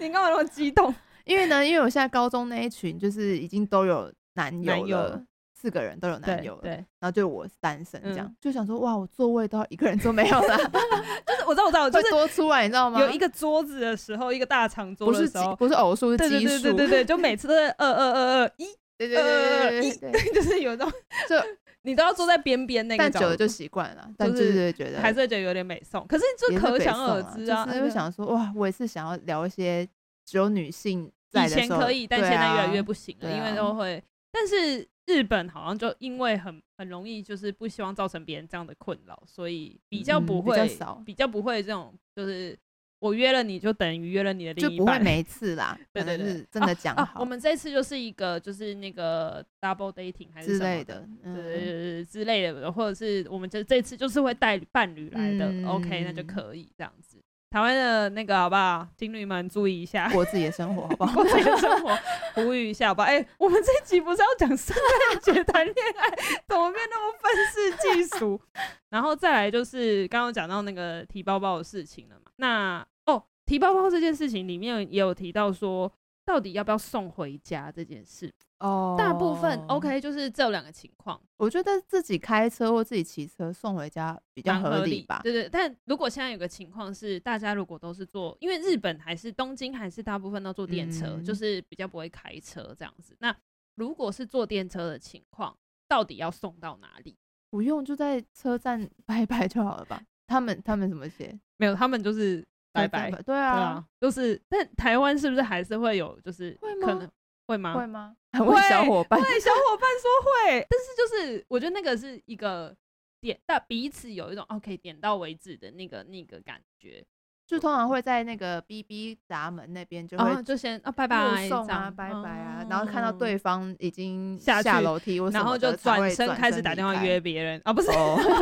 [0.00, 0.94] 你干嘛那么激动？
[1.26, 5.10] 因为呢，因为我现在高中那一群就是已经都有男友了。
[5.10, 5.26] 友
[5.62, 10.56] 四个人都有男友了，对，然后就我是单身，这样就想说，哇，我座位都要一个人 坐没有了，
[11.24, 12.98] 就是我知道，我知道，就是多出来，你知道吗？
[13.00, 18.66] 有一个桌子的时候，一个大长桌的时候，不是偶数，是奇数，对对对对，就每 次都是二二二二一，
[18.98, 20.92] 对对对对对，就是有这种，
[21.28, 21.36] 就
[21.82, 29.88] 你都要坐在边边那个，但久了就习惯了，但就是觉得还是觉得有点美送，可是就可想而知啊，就是会想说，哇，我也是想要聊一些
[30.26, 34.88] 只有女性在的时候，以前可以，但现在越来越不行了，因为都会，但是。
[35.06, 42.56] 日本好像就因为很很容易，就是不希望造成别人这样的困扰，所以比较不会，嗯、比较少，比较不会这种，就是
[43.00, 45.76] 我约了你就等于约了你的另一半，就不会每一 次啦。
[45.92, 47.20] 对对对，真的讲好、啊啊。
[47.20, 57.20] 我们这次就是一个就是那个 double dating 还是什么的，之类的，嗯、对之类的，或者是我们这这次就是会带伴侣来的、嗯、，OK，那就可以这样子。
[57.52, 58.88] 台湾的那个好不好？
[58.96, 61.12] 情侣们注意一下，过自己的生活好不好？
[61.20, 61.94] 过自己的生活，
[62.32, 63.06] 呼吁一下好不好？
[63.06, 64.74] 哎、欸，我们这一集不是要讲圣
[65.10, 66.08] 诞节谈恋爱，
[66.48, 68.40] 怎么变那么愤世嫉俗？
[68.88, 72.30] 然后再来就是刚刚讲到那个提包包的事情了嘛。
[72.36, 75.92] 那哦，提包包这件事情里面也有提到说，
[76.24, 78.32] 到底要不要送回家这件事？
[78.58, 81.20] 哦，大部分 OK，就是这两个情况。
[81.36, 85.20] 我觉得自己开车或自己骑车送回家比较合理吧。
[85.24, 93.16] 对对，但如果现在有个情况是，大家如果都是坐，因为日本还是东京还是大部分都坐电车，嗯、就是比较不会开车这样子。
[93.18, 93.36] 那
[93.74, 95.56] 如果是坐电车的情况，
[95.88, 97.16] 到底要送到哪里？
[97.50, 100.00] 不用，就在车站 拜拜就好了吧？
[100.28, 101.36] 他们他们怎么写？
[101.56, 103.10] 没有，他们就是拜拜。
[103.22, 104.40] 对啊，就是。
[104.48, 106.18] 但台湾是不是还是会有？
[106.20, 107.10] 就是可能。
[107.46, 107.74] 会吗？
[107.74, 108.16] 会吗？
[108.38, 112.74] 会小伙伴，对 小伙伴说会，但是就是我觉得那个是一个
[113.20, 117.04] 点，但彼此有一种 OK 点到为止的那个那个感觉，
[117.52, 127.90] 就通常会在那个 BB 闸门那边就会就先啊拜拜送啊拜拜啊，然后看到对方已经下楼梯，然后就转身开始打电话约别人啊，不是，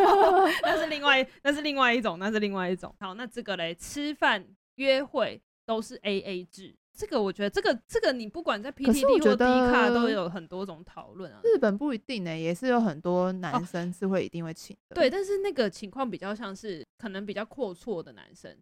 [0.63, 2.95] 那是另外那是另外一种，那是另外一种。
[3.01, 4.47] 好，那这个嘞，吃饭
[4.77, 6.77] 约会都是 AA 制。
[6.93, 11.41] 这个我觉得，这个这个你不管在 PTT 或 Dcard 都有很多种讨论啊。
[11.43, 14.95] 日本不一定呢、欸，也是有很多男生是会一定会请的。
[14.95, 18.55] 哦、对，但是那个情况比较像是可能比较阔绰的男生。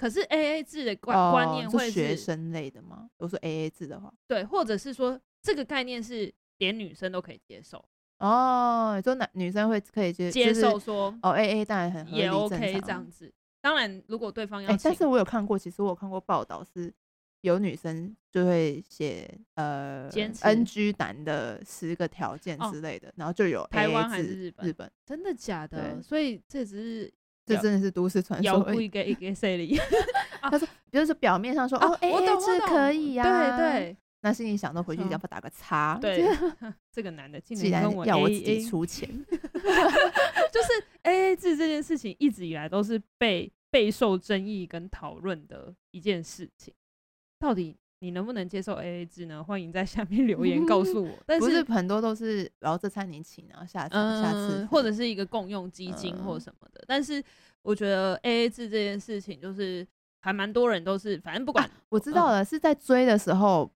[0.00, 3.10] 可是 AA 制的观观念会学生类的吗？
[3.18, 7.84] 如果说 AA 制的话，对，或者是说这个概念是连女生都可以接受。
[8.18, 13.30] 哦，你说男女生会可以接接受说哦 AA 当然很也 OK 这样子。
[13.60, 16.92] 当然，如果对方要、欸，但是我有看过，其实我有看过报道是。
[17.42, 24.68] 有女生就会写呃，NG 男的十个条件之类的，哦、然后就有 AA 台湾还是日本？
[24.68, 26.02] 日本真的假的？
[26.02, 27.10] 所以这只是
[27.56, 28.74] 这真的是都市传说。
[28.74, 29.78] 一个一个里，
[30.42, 33.96] 他说，就是表面上说哦，AA 制可以呀、啊，对对。
[34.22, 35.98] 那心里想到回去要不要打个叉？
[35.98, 36.22] 对，
[36.92, 46.74] 这个男的竟然要我自己出钱， 就是 AA 制这件事情一直以来都是被备受争议跟讨论的一件事情。
[47.38, 49.42] 到底你能不能接受 AA 制呢？
[49.44, 51.10] 欢迎在下面留言告诉我。
[51.24, 56.80] 但是，是很多都是，然后这餐你请，然后下次、嗯、下次，或者是一个共用基金或什么的。
[56.80, 57.22] 嗯、但是
[57.62, 59.86] 我觉得 AA 制这件事情，就是
[60.20, 63.70] 还蛮多人都是，反正不管，啊、我知道了，嗯、是在追的时候。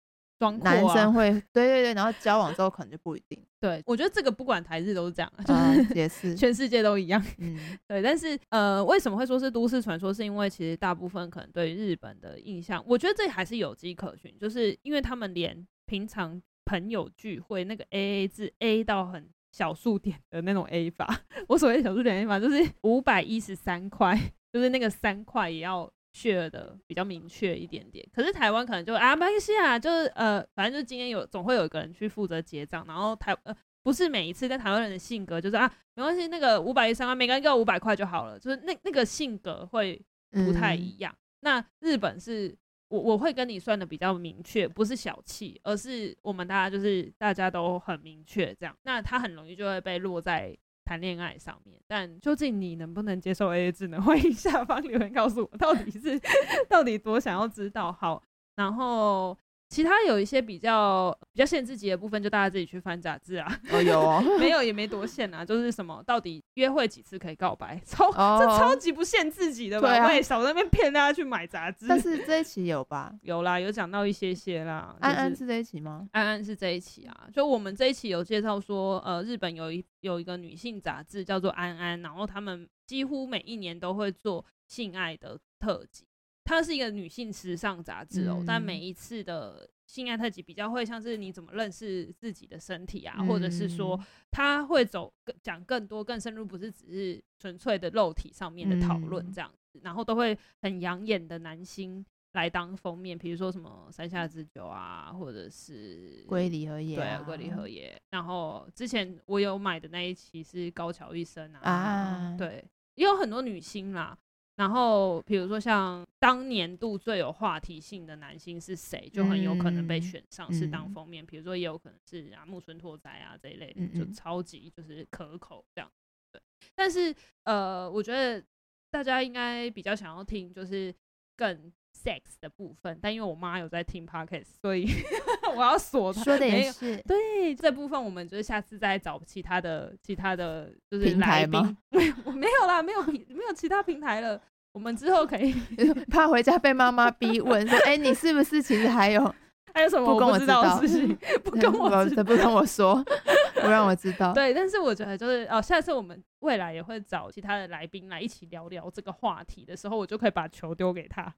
[0.62, 3.42] 男生会，对对对，然后交往之后可能就不一定。
[3.60, 7.22] 对，我觉得这个不管台日都是这样，就是也是 全世界都一样。
[7.38, 8.00] 嗯，对。
[8.00, 10.14] 但是呃，为什么会说是都市传说？
[10.14, 21.20] 是因为其实大部分可能对日本的印象，我觉得这还是有迹可循，就是因为他们连平常朋友聚会那个 A A 制 A 到很小数点的那种 A 法。
[21.48, 24.18] 我所谓小数点 A 法就是五百一十三块，
[24.52, 28.06] 就是那个三块也要 share 的比较明确一点点。
[28.12, 33.54] 可是台湾可能就啊没关系啊，就是呃反正就是今天有总会有一个人去负责结账，然后台呃。
[33.82, 39.98] 不是每一次，但台湾人的性格就是啊，没关系，那个五百一三万，每个人给我五百块就好了，就是那那个性格会
[40.32, 41.10] 不太一样。
[41.10, 42.54] 嗯、那日本是
[42.88, 48.76] 我我会跟你算的比较明确，不是小气，而是我们大家就是大家都很明确这样。
[48.82, 50.54] 那他很容易就会被落在
[50.90, 51.80] 谈恋爱上面。
[51.86, 53.98] 但究竟你能不能接受 AA 制呢？
[54.02, 56.20] 欢迎下方留言告诉我，到底是
[56.68, 57.92] 到底多想要知道。
[57.92, 58.20] 好，
[58.56, 59.38] 然后。
[59.70, 63.60] 其他有一些比较比较限制级的部分，就大家自己去翻杂志啊。
[63.70, 69.88] 哦，有哦， 没有也没多限啊，就是什么到底约会几次可以告白， 超、哦、这超级不限自己的吧？
[69.88, 71.86] 我也、啊、少在那边骗大家去买杂志。
[71.88, 73.14] 但是这一期有吧？
[73.22, 74.96] 有啦，有讲到一些些啦。
[74.98, 76.08] 安安是这一期吗？
[76.10, 77.28] 安安是这一期啊。
[77.32, 86.06] 就我们这一期有介绍说，呃，日本有一有一个女性杂志叫做安安，然后他们几乎每一年都会做性爱的特辑。
[86.50, 93.96] 它是一个女性时尚杂志哦，嗯、但每一次的性爱特辑比较会像是你怎么认识自己的身体啊，嗯、或者是说
[94.32, 107.96] 它会走更讲更多更深入，不是只是纯粹的肉体上面的讨论这样子，嗯、然后都会很养眼的男星来当封面，比如说什么山下智久啊，或者是龟梨和也，对，龟梨和也。
[108.10, 112.64] 然后之前我有买的那一期是高桥一生啊，啊对，
[112.96, 114.18] 也有很多女星啦。
[114.60, 121.24] 然后，比如说像当年度最有话题性的男星是谁，就很有可能被选上是当封面。
[121.24, 125.90] 嗯、比如说，也有可能是啊木村拓哉啊这一类的，就超级就是可口这样。
[126.30, 126.42] 对，
[126.74, 128.44] 但是呃，我觉得
[128.90, 130.94] 大家应该比较想要听就是
[131.36, 131.72] 更
[132.04, 134.88] sex 的部分，但因为我妈有在听 podcast，所以
[135.56, 136.22] 我要锁她。
[136.22, 141.76] 说的也是，对这部分，我们就是下次再找其他的其他的就是来宾。
[141.90, 144.40] 没有，没有啦，没有没有其他平台了。
[144.72, 145.52] 我们之后可以
[146.10, 149.34] 怕回家被妈妈逼问说：“哎、欸，你是不是其实还有
[149.74, 151.18] 还有什么不跟我知道的事情？
[151.44, 153.02] 不跟我知不跟我说，
[153.60, 154.32] 不让我知道。
[154.34, 161.32] ”对，但是我觉得就是哦，下次我们未来也会找其他的来宾来一起聊聊这个话题的时候，我就可以把球丢给他，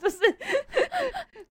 [0.00, 0.18] 就是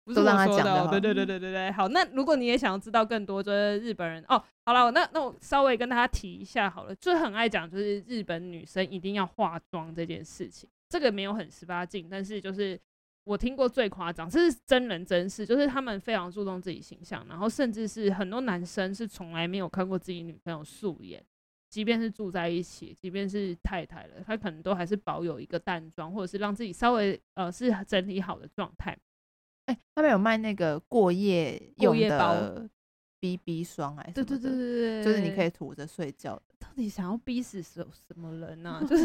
[0.05, 1.71] 不是让他讲的、喔，对对对对对对。
[1.73, 10.69] 好，那如果你也想要知道更多，就是日本人哦，好了，那那我稍微跟大家提一下好了，就是很爱讲，就是日本女生一定要化妆这件事情。
[10.89, 12.79] 这个没有很十八禁，但是就是
[13.27, 21.21] 我听过最夸张，这是真人真事，就是他们非常注重自己形象，然后甚至是很多男生是从来没有看过自己女朋友素颜，
[21.69, 28.97] 即便是住在一起，即便是太太了，他可能都还是保有一个淡妆，或者是让自己稍微呃是整理好的状态。
[29.65, 32.71] 哎，他们有卖那个过夜用的
[33.19, 36.46] BB 霜，哎，对对对对对，就是你可以涂着睡觉的。
[36.59, 38.85] 到底想要逼死什什么人呢、啊？
[38.89, 39.05] 就 是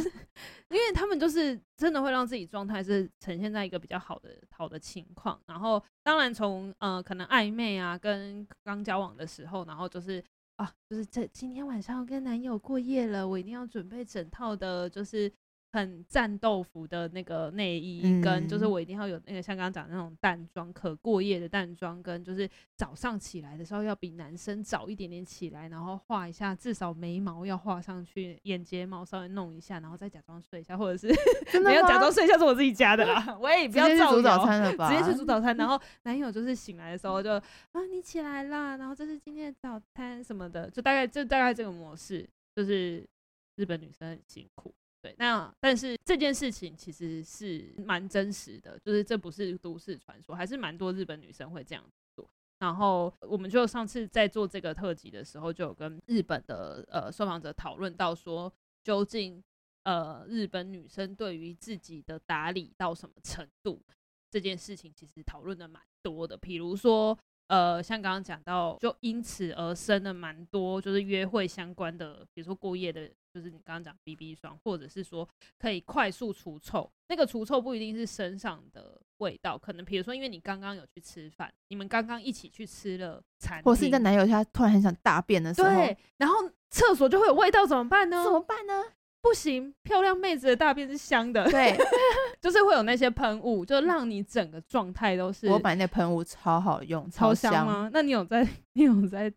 [0.70, 10.24] 因为他们就是真的会让自己状态是呈现在一个比较好的好的情况，然后当然从呃可能暧昧啊跟刚交往的时候，然后就是
[10.56, 15.32] 啊就是这今天晚上要跟男友过夜了，我一定要准备整套的，就是。
[15.74, 31.08] 很战斗服的那个内衣，跟就是我一定要有那个像刚刚讲的那种淡妆，可过夜的淡妆，跟就是早上起来的时候要比男生早一点点起来，然后画一下，至少眉毛要画上去，眼睫毛稍微弄一下，然后再假装睡一下，或者是
[31.64, 33.36] 没有假装睡一下是我自己家的啦。
[33.40, 34.92] 我也不要煮早餐了吧？
[34.92, 43.08] 直接去煮早餐，然后 男友就是醒来的时候就啊你起来啦，然后这是今天的早餐什么的，就大概就大概这个模式，就是
[43.56, 44.74] 日本女生很辛苦。
[45.02, 51.84] 对，那但是这件事情其实是蛮真实的，就是这不是都市传说，还是蛮多日本女生会这样
[52.16, 52.30] 做。
[52.60, 59.44] 然后我们就上次在做这个特辑的时候，就有跟日本的呃受访者讨论到说，究竟
[59.86, 63.82] 呃日本女生对于自己的打理到什么程度
[64.30, 66.38] 这件事情，其实讨论的蛮多的。
[66.38, 73.10] 比如说呃，像刚刚讲到，就因此而生的蛮多，就是约会相关的，比如说过夜的。
[73.34, 75.28] 就是你刚刚讲 BB 霜，或者是说
[75.60, 76.90] 可以快速除臭。
[77.08, 86.36] 那个除臭不一定是身上的味道，可能比如说，因为你刚刚有去吃饭，你们刚刚一起去吃了餐厅，或是你的男友家突然很想大便的时候，对，然后
[86.70, 88.24] 厕所就会有味道，怎么办呢？
[88.24, 88.74] 怎么办呢？
[89.22, 91.78] 不行，漂亮妹子的大便是香的，对，
[92.42, 95.48] 就是会有那些喷雾，就让你整个状态都是。
[95.48, 97.90] 我买那喷雾超好用，超香，超香吗？
[97.94, 98.48] 那你有在？
[98.74, 99.32] 你有在？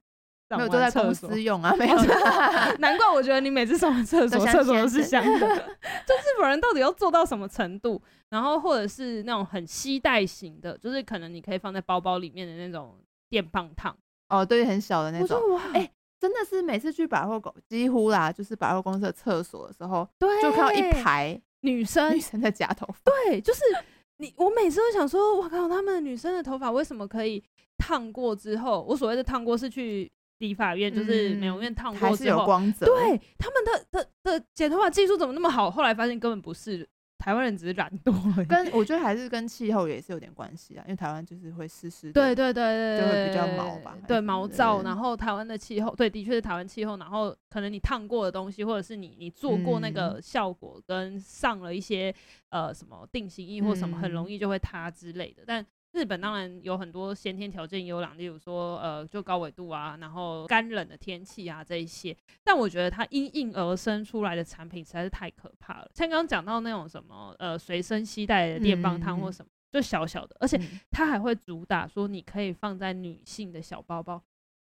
[0.58, 1.96] 没有都在公司用啊，没有。
[2.78, 5.40] 难怪我觉得你每次上完厕所，厕所都是香的。
[5.40, 8.00] 就日本人到底要做到什么程度？
[8.30, 12.96] 然后或者是那种很携带型的，就是可能你可以放在包包里面的那种
[13.30, 13.96] 电棒烫。
[14.28, 15.38] 哦，对，很小的那种。
[15.72, 22.98] 哎、欸，真的是每次去百货公，几乎啦，就是百货公司的厕所的时候，对，就看到一排女生女生在夹头发。
[23.04, 23.60] 对，就是
[24.16, 27.44] 你，我每次都想说，我靠，他们女生的头发为什么可以
[27.78, 28.84] 烫过之后？
[28.88, 32.86] 我所谓的烫过是去理发院，就是美容院烫过之后，还是有光泽。
[32.86, 35.70] 对，他们的的的剪头发技术怎么那么好？
[35.70, 36.88] 后来发现根本不是。
[37.16, 44.82] 台湾人只是懒惰，跟我觉得还是跟气候也是有点关系啊，因为台湾就是会湿湿的，对对对对，就会比较毛吧，对毛躁。
[44.82, 46.98] 然后台湾的气候，对，的确是台湾气候。
[46.98, 52.14] 然后可能你烫过的东西，或者是你你做过那个效果，跟上了一些、
[52.50, 55.44] 嗯、呃什么定型液或什么，很容易就会塌之类的。
[55.46, 55.64] 但
[55.94, 62.14] 日本当然有很多先天条件优良，例如说呃，就高纬度啊，然后干冷的天气啊这一些。
[62.42, 65.88] 但我觉得它因应而生出来的产品实在是太可怕了。
[65.94, 74.20] 像刚刚讲到那种什么呃随身携带的电棒汤或什么，就小小的，而且它还会主打说你可以放在女性的小包包。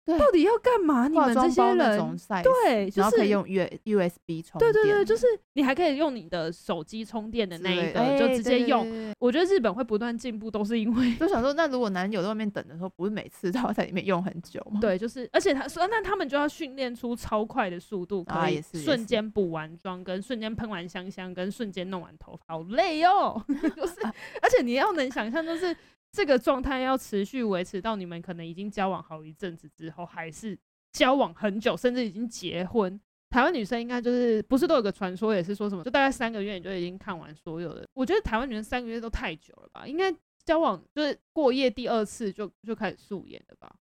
[0.05, 1.07] 到底要干嘛？
[1.07, 4.73] 你们这些人对，就是、然后可以用 U U S B 充电。
[4.73, 9.13] 对对对，就是你还可以用你的手机充电的那一个，就直接用。
[9.19, 14.79] 我觉得日本会不断进步，都是因为就想说，那如果男友在外面等的时候，不是每次都要在里面用很久吗？
[14.81, 23.41] 对，就是，而且他说，那他们就要训练出超快的速度，可以瞬间补完妆，跟瞬间喷完香香，跟瞬间弄完头发，好累哦。
[23.47, 23.95] 就是，
[24.41, 25.73] 而且你要能想象，就是。
[26.13, 30.57] 这个状态要持续维持到你们可能已经交往好一阵子之后，还是
[30.91, 32.97] 交往很久，甚至已经结婚。
[33.31, 37.83] 台湾女生应该就是不是都有个传说，也是说什么就大概三个月你就已经看完所有的。
[37.95, 39.87] 我觉得台湾女生三个月都太久了吧？
[39.87, 43.75] 应该交往就是过夜第二次就就开始素颜了吧？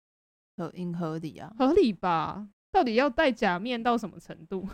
[0.57, 2.49] 合应合理啊，合理吧？
[2.70, 4.68] 到底要戴假面到什么程度？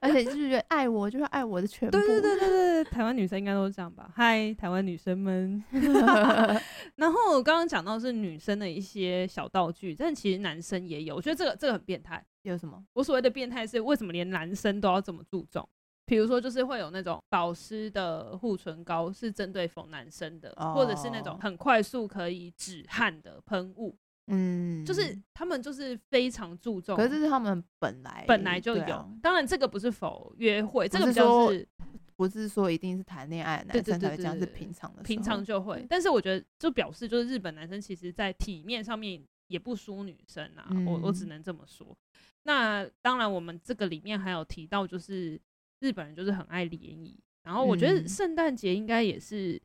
[0.00, 1.96] 而且就是觉得爱我就是爱我的全部。
[1.96, 2.48] 对对对对
[2.82, 4.10] 对，台湾女生应该都是这样吧？
[4.14, 5.62] 嗨，台湾女生们。
[6.96, 11.16] 然后我刚刚讲到是女生的一些小道具，但其实男生也有。
[11.16, 12.24] 我觉得这个这个很变态。
[12.42, 12.82] 有什么？
[12.94, 15.68] 我所谓的变态是为什么连男生都要这么注重？
[16.06, 23.96] 比如说，就是会有那种保湿的护唇膏是针对否男生的，或者是那种很快速可以止汗的喷雾。
[24.30, 28.82] 嗯，就是他们就是非常注重，可是这是他们本来本来就有。
[28.82, 31.68] 啊、当然，这个不是否约会，这个比较是
[32.16, 35.84] 不是说一定是谈恋爱的男生才会这样，是平常的，平常就会。
[35.88, 41.96] 但是我觉得就表示，就是日本男生其实在体面上面也不输女生啊，嗯、我我只能这么说。
[42.44, 45.40] 那当然，我们这个里面还有提到，就是
[45.80, 49.60] 日本人就是很爱联谊，然后我觉得圣诞节应该也是。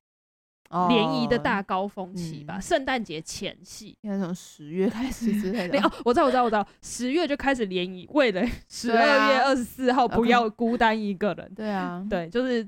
[0.90, 5.80] 联谊的大高峰期吧，圣诞节前夕，应该从十月开始之类的。
[5.84, 11.54] 哦，我知道，我知道，我知道，十月就开始联谊，为了十二月二十四号不要孤单一个人。
[11.56, 12.68] 对啊，对，就是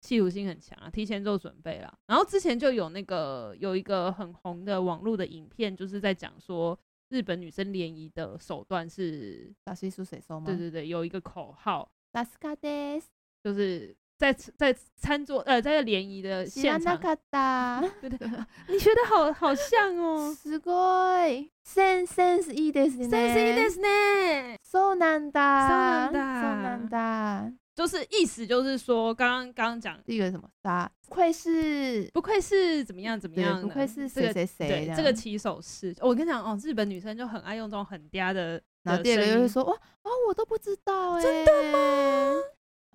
[0.00, 1.92] 企图心很强啊，提前做准备了。
[2.06, 6.78] 然后之前就有那个有一个很红的网络的影片，就是在讲说
[7.08, 10.46] 日本女生联谊的手段是大西苏谁说吗？
[10.46, 13.08] 对对对，有一个口号，拉斯卡德斯，
[13.42, 13.96] 就是。
[14.19, 16.97] 在在餐桌呃，在联谊的现场，
[18.01, 18.17] 对对，
[18.69, 39.73] 你学的好好像哦，すごいセンスいいですね，センスいいですね，そうなんだ，そうなんだ，そうなんだ，就是意思就是说，刚刚刚讲第一个什么啥，不愧是不愧是怎么样怎么样，不愧是谁谁谁，对这个起手式，我跟你讲哦，日本女生就很爱用这种很嗲的，然后第二个就是说哇
[40.03, 42.33] 哦，我都不知道哎，真的吗？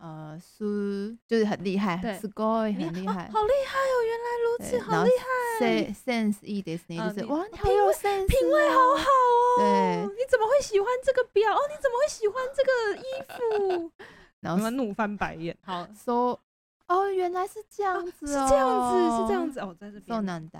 [0.00, 3.96] 呃，是就是很厉害，すごい很厉害，好厉害哦！
[4.06, 5.92] 原来如此，好厉害。
[5.92, 9.58] sense いいですね，就是哇，你好有 sense，品味好好哦。
[9.58, 11.52] 对，你怎么会喜欢这个表？
[11.52, 13.92] 哦，你怎么会喜欢这个衣服？
[14.40, 15.54] 然后怒翻白眼。
[15.60, 16.40] 好，说
[16.88, 20.06] 哦，原来是这样子哦，是这样子，是这样子哦，在这边。
[20.06, 20.58] so 难的，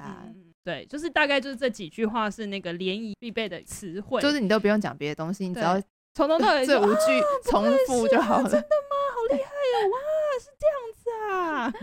[0.63, 5.81] 对，就是大概就是这几句话是那个联谊必备的词汇，就是你都不用讲别的东西，你只要
[6.13, 8.51] 从头到尾 这五句重复就好了。
[8.51, 8.69] 真的吗？
[8.69, 8.84] 好厉害哦！
[9.76, 9.98] 哇，
[10.40, 11.74] 是这样子啊！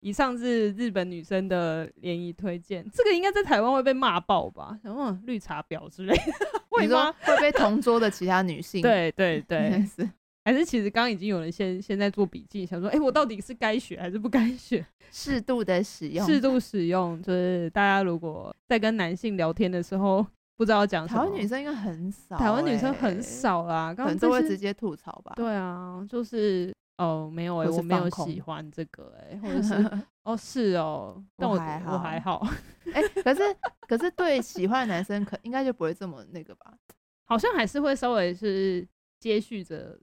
[0.00, 4.76] 以上是日本女生的联谊推荐，这个应该在台湾会被骂爆吧？
[4.82, 6.22] 什么绿茶婊之类的，
[6.70, 7.14] 会吗？
[7.22, 8.82] 会被同桌的其他女性？
[8.82, 10.08] 对 对对， 是
[10.44, 14.84] 还是其实刚刚已经有人先先在做笔记，想说，哎、欸，我到底是该学还是不该学？
[15.12, 20.26] 适度的使用，适度使用，就是大家如果在跟男性聊天的时候。
[20.56, 25.32] 不知道讲什么，台湾女生应该很少、欸，台湾女生很少啦，可能都会直接吐槽吧？
[25.36, 29.74] 对啊，就是哦，没有哎、欸，我没有喜欢这个哎、欸，或者是
[30.24, 32.46] 哦是哦，但我我还好，
[32.92, 33.42] 哎、欸，可是
[33.88, 36.72] 可是对喜欢的男生可应该就不会这么那个吧？
[37.26, 38.86] 好像还是会稍微是
[39.18, 39.98] 接续着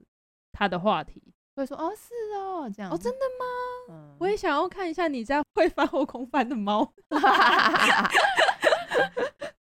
[0.52, 1.22] 他的话题，
[1.56, 3.45] 会说哦是哦这样哦真的吗？
[3.91, 6.91] 嗯、我也想要看一下你家会翻后空翻的猫。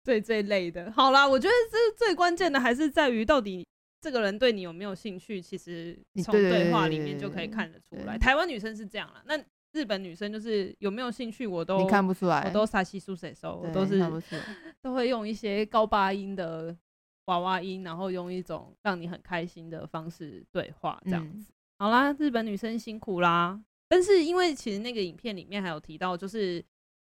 [0.05, 0.91] 最最累的。
[0.91, 3.65] 好啦，我觉得这最关键的还是在于到底
[3.99, 5.41] 这个人对你有没有兴趣。
[5.41, 8.15] 其实从对话里面就可以看得出来。
[8.15, 9.35] 台湾女生是这样啦，那
[9.73, 13.99] 日本女生就是有没有兴趣，我都你看不出来，我都撒西苏水收，我都是
[14.79, 16.77] 都会用一些高八音的
[17.25, 21.49] 娃娃音，然后用一种让你很开心的方式对话，这样子。
[21.49, 23.59] 嗯、好啦，日本女生辛苦啦。
[23.87, 26.63] 但是因为其实那个影片里面还有提到，就是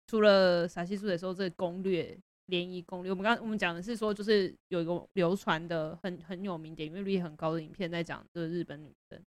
[0.06, 2.16] 除了撒西苏水收这个攻略。
[2.46, 9.20] 联谊攻略，我们刚我们讲的是说，就是有一个流传的很很有名、点阅率很高的影片，在讲就是日本女生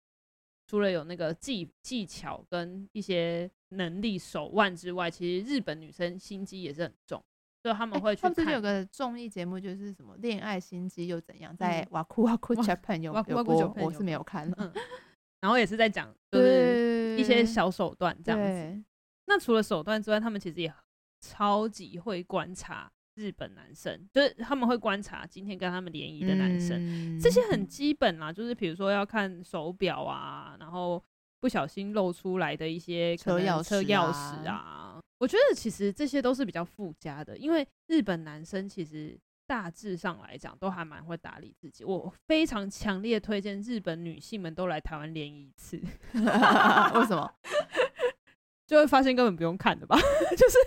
[0.67, 7.21] 除了有那个技技巧跟一些能力手腕之外，其实日本女生心机也是很重，
[7.63, 8.33] 所以他们会去看。
[8.33, 14.47] 他们有个综艺节目，就是什么恋爱心机又怎样，在哇酷哇酷 Japan 有有播，我是没有看。
[14.57, 14.71] 嗯，
[15.41, 18.83] 然后也是在讲就是一些小手段这样子。
[19.25, 20.73] 那除了手段之外，他们其实也
[21.19, 22.91] 超级会观察。
[23.19, 31.03] 日本男生就是他们会观察今天跟他们联谊的男生，嗯、这些很基本啦，就是比如说要看手表啊，然后
[31.41, 45.77] 不小心露出来的一些车钥车钥匙啊，我觉得其实这些都是比较附加的，因为日本男生其实大致上来讲都还蛮会打理自己，我非常强烈推荐日本女性们都来台湾联谊一次，
[46.13, 47.29] 为什么？
[48.65, 49.97] 就会发现根本不用看的吧，
[50.37, 50.57] 就是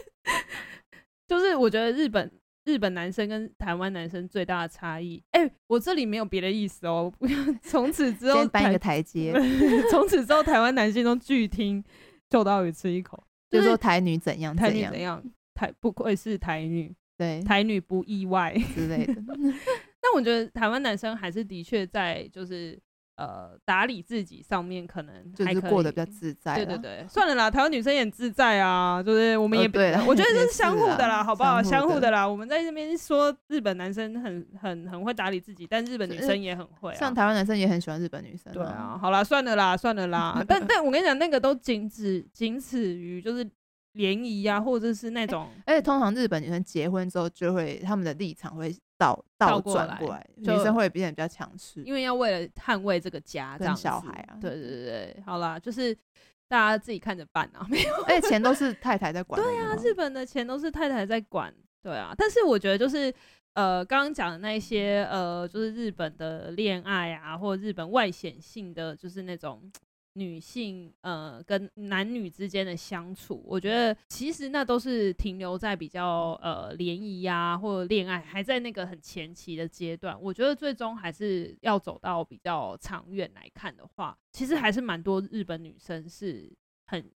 [1.28, 2.30] 就是我觉得日本。
[2.64, 7.12] 日本男生跟台湾男生最大的差异，哎、欸，我这里没有别的意思哦。
[7.62, 9.32] 从此之后，先搬一个台阶。
[9.90, 11.82] 从此之后，台湾男性都拒听
[12.30, 15.22] 秋刀鱼吃一口，就是说台女怎样，台女怎样，
[15.54, 19.14] 台不愧是台女，对，台女不意外之类的。
[20.00, 22.78] 但我觉得台湾男生还是的确在就是。
[23.22, 25.14] 呃，打理自己上面可能
[25.44, 26.56] 还是过得比较自在。
[26.56, 31.62] 对对对，算了啦，台湾女生也很自在啊，就是我们也，呃、我觉得这是相互的啦，好不好？
[31.62, 32.26] 相互的啦。
[32.26, 36.94] 我们在这边说日本男生很很很会打理自己，但日本女生也很会、啊。
[36.96, 38.52] 像台湾男生也很喜欢日本女生。
[38.52, 40.42] 对啊，好啦，算了啦，算了啦。
[40.48, 43.48] 但但我跟你讲，那个都仅止仅此于就是。
[43.92, 55.94] 联谊啊，或者是那种，而且通常日本女生结婚之后，就会他们的立场会倒倒转过来，女生会变得比较强势，因为要为了捍卫这个家，这样小孩啊，对对对对，好啦，就是
[56.48, 63.12] 大家自己看着办啊， 没有，而且钱都是太太在管，对啊，日本的钱都是太太在管，对啊，但是我觉得就是
[63.52, 69.70] 呃，刚刚讲的那些呃，就是日本的恋爱啊，或者日本外显性的，就是那种。
[70.14, 80.20] 女性呃跟男女之间的相处，我觉得其实那都是停留在比较呃联谊呀或者恋爱还在那个很前期的阶段。
[80.20, 86.52] 我觉得最终还是要走到比较长远来看的话，其实还是蛮多日本女生是
[86.86, 87.10] 很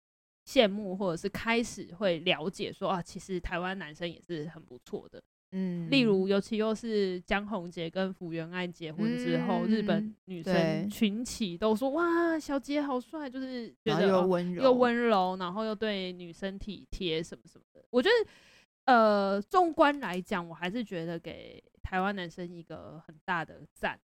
[0.48, 5.22] 羡慕或者是开始会了解说啊，其实台湾男生也是很不错的。
[5.58, 17.82] 嗯，例如，尤其又是江宏杰跟福原爱结婚之后，嗯、日本女生群起都说：“哇，小杰好帅！”就是觉得又温柔，又温柔，然后又对女生体贴什么什么的。
[17.90, 23.98] 我觉得，呃，纵观来讲，我还是觉得给台湾男生一个很大的赞，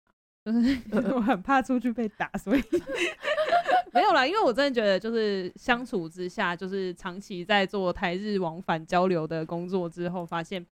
[0.45, 0.77] 就是
[1.13, 2.61] 我很怕出去被打，所以
[3.91, 4.25] 没有啦。
[4.25, 10.65] 因为我真的觉得，就是相处之下，就是长期在做台日往返交流的工作之后，发现。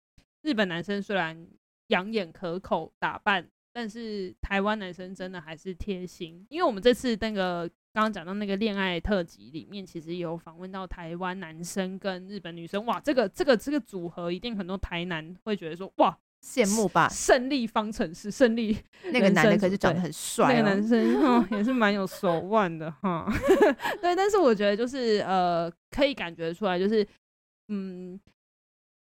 [0.46, 1.44] 日本男生虽然
[1.88, 6.46] 养眼可口打扮，但是台湾男生真的还是贴心。
[6.48, 17.08] 因为我们这次那个刚刚讲到那个恋爱特辑里面，其实有访问到台湾男生跟日本女生，哇，这个这个这个组合一定很多台男会觉得说，哇，羡慕吧？
[17.08, 18.78] 胜利方程式，胜利
[19.12, 23.26] 那个男的可是长得很帅，哦，那个男生 哦也是蛮有手腕的哈。
[24.00, 27.04] 对，但是我觉得就是呃，可以感觉出来，就是
[27.66, 28.20] 嗯。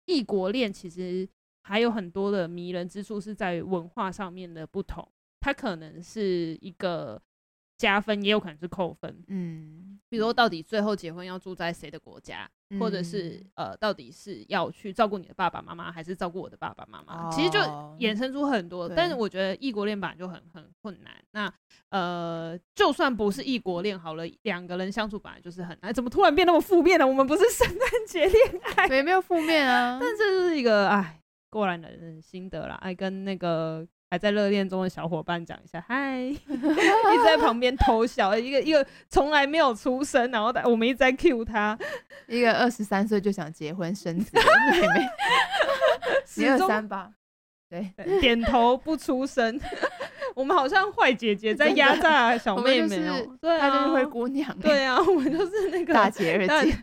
[0.07, 1.27] 异国恋其实
[1.67, 5.07] 还有很多的迷人之处，是在于文化上面的不同。
[5.41, 7.19] 它可能是一个
[7.75, 9.23] 加分，也有可能是扣分。
[9.27, 12.47] 嗯，比如说到底最后结婚要住在谁的国家？
[12.79, 17.27] 或者是呃，到底是要去照顾你的爸爸妈妈，还是照顾我的爸爸妈妈？
[17.27, 17.59] 哦、其实就
[17.99, 18.89] 衍生出很多。
[18.89, 21.13] 但是我觉得异国恋本来就很很困难。
[21.31, 21.51] 那
[21.89, 25.93] 呃，就算不是异国恋好了，两个人相处本来就是很难。
[25.93, 27.05] 怎么突然变那么负面了？
[27.05, 29.99] 我们不是圣诞节恋爱，没没有负面啊。
[30.01, 31.21] 但这是一个哎，
[31.55, 32.75] 过来人的心得啦。
[32.81, 33.87] 爱，跟那个。
[34.11, 41.77] 还在热恋中的小伙伴讲一下，嗨， 一直在旁边偷笑，一个一个从来没有出声，然后我们一直在 cue 他，
[42.27, 44.41] 一个二十三岁就想结婚生子的
[44.71, 44.87] 妹妹，
[46.25, 47.11] 十二三吧，
[47.69, 47.91] 对，
[48.21, 49.59] 点头不出声。
[50.35, 53.37] 我们好像坏姐姐在压榨小妹妹哦。
[53.39, 54.59] 对啊，她就是灰姑娘。
[54.59, 56.77] 对啊， 我们就是那个大姐二姐。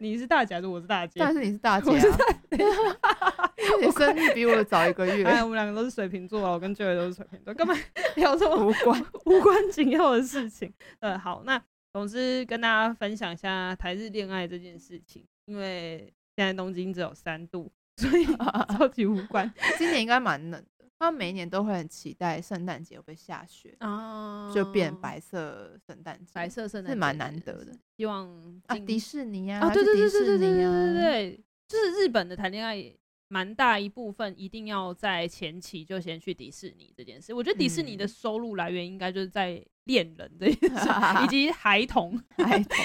[0.00, 1.20] 你是大姐还是我是大姐？
[1.20, 3.52] 但是你是大姐啊。
[3.80, 5.24] 你生日比我早一个月。
[5.24, 7.76] 哎，我们两个都是水瓶座，我跟 Joy 都是水瓶座，根本
[8.16, 10.72] 聊这么无关无关紧要的事情。
[11.00, 17.70] 呃，好，那总之跟大家分享一下台日恋爱这件事情，因为现在东京只有三度。
[18.08, 18.26] 所以
[18.76, 20.86] 超级无关，今年应该蛮冷的。
[20.98, 27.72] 他们每一年都会很期待圣诞节会下雪哦，就变白色圣诞节，白色圣诞节是蛮难得的。
[27.96, 28.28] 希望
[28.66, 32.80] 啊，迪士尼啊，对对对对对对对对对，就是日本的谈恋爱，
[33.26, 37.34] 蛮大一部分一定要在前期就先去迪士尼这件事。
[37.34, 40.88] 我觉得迪士尼的收入来源应该就是在恋人这件事，
[41.24, 42.76] 以及孩童，孩童。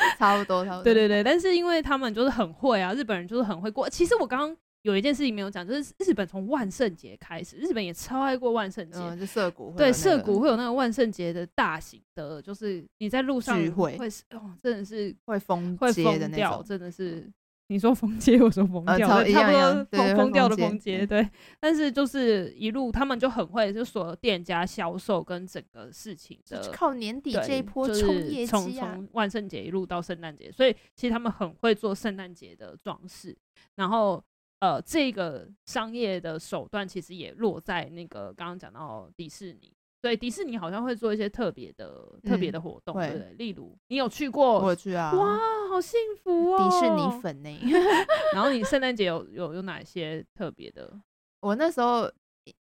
[0.18, 0.84] 差不多，差不多。
[0.84, 3.88] 对对对，但是因为他们就是很会啊，日本人就是很会过。
[3.88, 9.78] 其实我刚刚有一件事情没有讲，就是日本从万圣节开始，日本也超爱过万圣节，嗯，就涩谷、那个。
[9.78, 17.28] 对，涩谷会有那个万圣节的大型的，就是你在路上聚会，会哦，真的是会疯街的那种，真的是。
[17.68, 21.28] 你说封街，我说封掉，差不多封封掉的封街，对。
[21.60, 33.36] 但是就是一路他们就很会，就所有店家销售跟整个事情的，靠年底这一波冲业绩啊，从从万圣节一路到圣诞节，所以其实他们很会做圣诞节的装饰。
[33.76, 34.24] 然后
[34.60, 39.70] 呃，这个商业的手段其实也落在那个刚刚讲到迪士尼。
[40.00, 43.34] 对，迪士尼好像会做一些特别的、特别的活动，对不对？
[43.36, 44.60] 例如，你有去过？
[44.60, 45.12] 我去啊！
[45.12, 45.36] 哇，
[45.68, 46.58] 好幸福哦！
[46.58, 47.60] 迪士尼粉呢？
[48.32, 51.00] 然后你圣诞节有有有哪些特别的？
[51.40, 52.10] 我那时候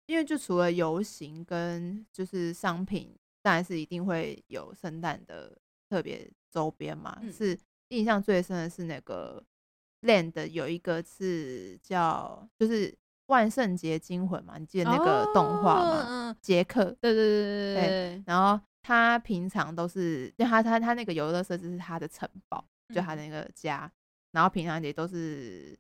[0.07, 3.13] 因为就除了游行跟就是商品，
[3.43, 5.57] 当然是一定会有圣诞的
[5.91, 7.19] 特别周边嘛。
[7.23, 7.59] 嗯、是
[7.89, 9.43] 印象最深的是那个
[10.03, 12.97] Land 有一个是叫就是。
[13.27, 16.37] 万圣节惊魂嘛，你记得那个动画吗？
[16.41, 18.23] 杰、哦、克，对对对对对，对。
[18.27, 22.65] 然后他平常都是，因为他他他那个游乐设施是他的城堡，
[22.95, 23.85] 就他的那个家。
[23.87, 23.93] 嗯、
[24.33, 25.77] 然后平常也都是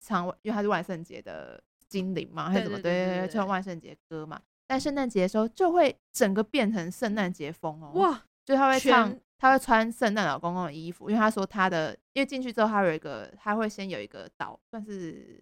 [0.00, 2.80] 唱，因为他是万圣节的精灵嘛，还是什么？
[2.80, 4.40] 对对对，唱万圣节歌嘛。
[4.66, 7.92] 但圣诞节的时候就会整个变成圣诞节风哦。
[7.94, 8.22] 哇！
[8.44, 15.40] 就他会唱，他会穿圣诞老公公的衣服，因为他说他的，因为进去之后他有一个，他会先有一个导，算是。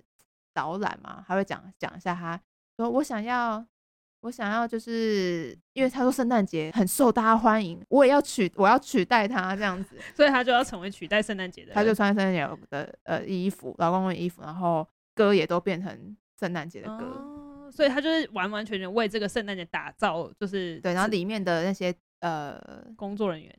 [0.57, 2.35] 导览嘛，他会讲讲一下他，
[2.79, 3.63] 他说我想要，
[4.21, 22.59] 我想要，就是因为他说圣诞节很受大家欢迎，我也要取，我要取代他这样子， 所以他就要成为取代圣诞节的，他就穿圣诞节的呃衣服，老公公的衣服，然后歌也都变成圣诞节的歌，哦，所以他就是完完全全为这个圣诞节打造，就是对，然后里面的那些呃
[22.97, 23.55] 工作人员，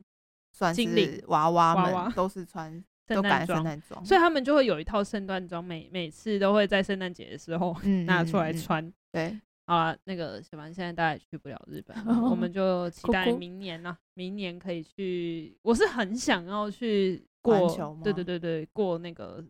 [0.52, 2.84] 算是娃娃们娃娃都是穿。
[3.08, 7.74] 圣诞装，所以他们就会有一套圣诞装，每每次都会在圣诞节的时候
[8.06, 8.84] 拿出来穿。
[8.84, 15.56] 嗯嗯嗯、对，啊，那个小凡现在大概去不了日本，哦、我们 就期待明年呢、啊，明年可以去。
[15.62, 17.68] 我是很想要去过，
[18.02, 19.44] 对对对对，过那个。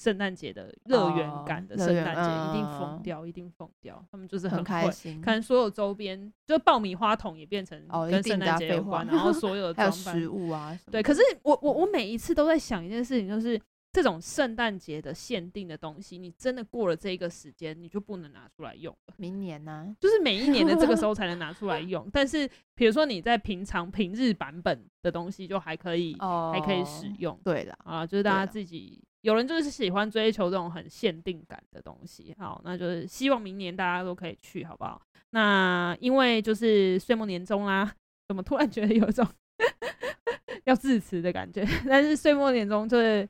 [0.00, 4.02] 圣诞节的乐园感的圣诞节一定疯掉，一定疯掉。
[4.10, 7.78] 他们就是很开心，可能所有周边，就爆米花桶也变成
[8.10, 11.02] 跟圣诞节有关，然后所有的 装扮、食物啊，对。
[11.02, 13.60] 可是我我我每一次都在想一件事情，就是
[13.92, 19.14] 这种圣诞节的限定的东西，你真的过了这个时间，你就不能拿出来用了。
[19.16, 22.08] 明年呢，就是每一年的这个时候才能拿出来 用。
[22.12, 26.16] 但是比如说你在平常平日版本的东西，就还可以
[26.52, 27.38] 还可以使用。
[27.44, 29.02] 对的啊，就是大家自己。
[29.22, 35.02] 有人就是喜欢追求这种很限定感的东西，好，那就是希望明年大家都可以去，好不好？
[35.30, 37.94] 那因为就是岁末年终啦，
[38.28, 39.26] 怎么突然觉得有一种
[40.64, 41.66] 要致辞的感觉？
[41.86, 43.28] 但是岁末年终就是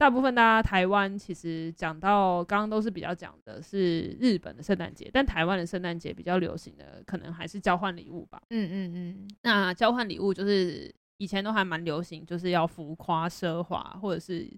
[0.00, 8.40] 大部分大家台湾其实讲到刚刚都是比较讲的是日本的圣诞节，但台湾的圣诞节比较流行的可能还是交换礼物吧。
[8.48, 14.50] 嗯嗯嗯，那交换礼物就是以前都还蛮流行，就是要浮夸奢华或者是。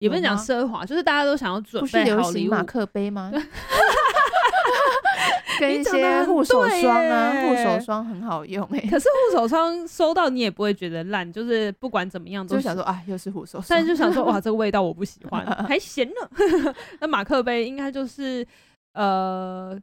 [0.00, 3.30] 也不能讲奢华，就是大家都想要准备好礼物，马克杯吗？
[5.60, 8.80] 跟一些护手霜啊，护手霜很好用哎。
[8.90, 16.74] 可是护手霜收到你也不会觉得烂，就是不管怎么样都就想说啊，又是护手霜，但是就想说哇， 这个味道我不喜欢， 还咸呢。
[17.00, 18.46] 那马克杯应该就是
[18.94, 19.78] 呃，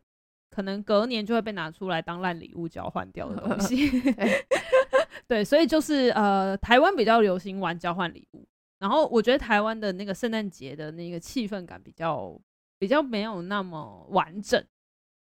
[0.49, 3.91] 可能隔年就会被拿出来当烂礼物交换掉的东西。
[5.27, 8.45] 对，所以就是呃，台湾比较流行玩交换礼物。
[8.79, 12.39] 然后我觉得台湾的那个圣诞节的那个气氛感比较
[12.80, 14.63] 比较没有那么完整，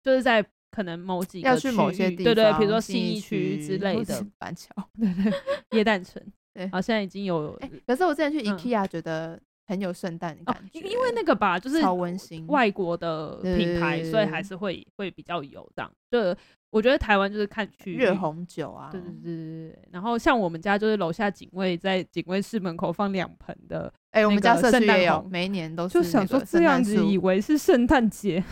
[0.03, 7.59] 就是在可能某几个要去某些地方，对对，比如说信义区之类的，板桥，对对，耶诞城，对，好，现在已经有。
[7.87, 15.91] 可是我之前去 IKEA 觉得很有圣诞的感觉，因为那个吧，就是超温馨，外国的品牌，所以还是会会比较有这样。
[16.11, 16.35] 就
[16.71, 19.79] 我觉得台湾就是看去热红酒啊，对对对。
[19.91, 25.95] 然后像我们家就是楼下警卫在警卫室门口放两盆的，哎，我们家圣诞也有，每一年都是。
[25.95, 28.45] 就想说这样子以为是圣诞节，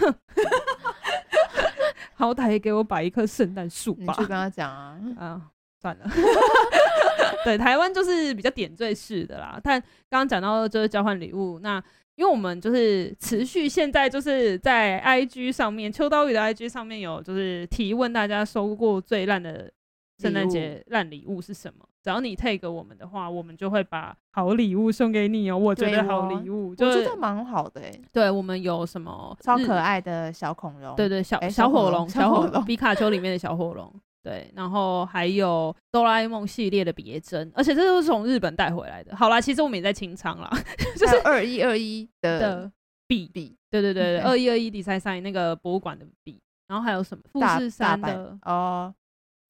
[2.15, 4.15] 好歹也给我摆一棵圣诞树吧。
[4.19, 5.43] 你去跟他讲啊，啊，
[5.81, 6.11] 算了。
[7.45, 9.59] 对，台湾就是比较点缀式的啦。
[9.62, 11.83] 但刚刚讲到就是交换礼物，那
[12.16, 19.70] 因为我们就是持续现在就是在 IG 上面，秋刀鱼的 IG 上面有就是提问大家收过最烂的
[20.18, 21.85] 圣诞节烂礼物是什么？
[22.05, 25.57] 只要你 tag 我们的话，我们就会把好礼物送给你哦。
[25.57, 28.03] 我觉得好礼物，就、我觉得蛮好的哎、欸。
[28.12, 30.95] 对，我们有什么超可爱的小恐龙？
[30.97, 33.91] 对对，小小火龙，小火龙，皮卡丘里面的小火龙。
[34.25, 39.14] 对，然后还有哆啦 A 梦系列的别针，而且这都是从日本带回来的。
[39.14, 40.51] 好啦，其实我们也在清仓啦，
[40.97, 42.72] 就是二一二一的
[43.07, 48.95] 笔笔，对对对二一二一 Design 那个博物馆的笔，然后还有什么富士山的哦，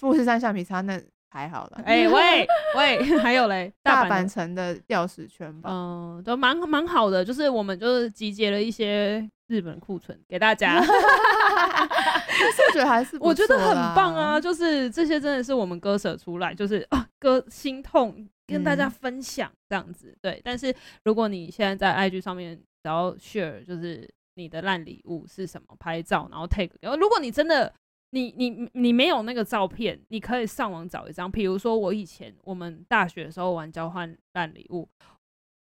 [0.00, 1.00] 富士山橡皮擦那
[1.30, 1.80] 还好了。
[1.84, 2.46] 哎、欸、喂
[2.76, 9.30] 喂， 还有嘞，大阪城的钥匙圈吧，嗯，都蛮蛮好的，就是我们就是集结了一些。
[9.46, 10.80] 日本库存给大家
[12.34, 14.40] 是觉得还是我觉得很棒啊！
[14.40, 20.16] 就是这些真的是我们割舍出来，就是啊，割心痛跟大家分享这样子。
[20.20, 20.74] 对，但是
[21.04, 26.70] 如果你现在在 IG 上面只要 share，就是你的烂礼物是什么，拍照然后 take。
[26.98, 27.72] 如果你真的
[28.10, 31.30] 你你你没有那个照片，你可以上网找一张。
[31.30, 34.88] 比如说我以前我们大学的时候玩交换烂礼物，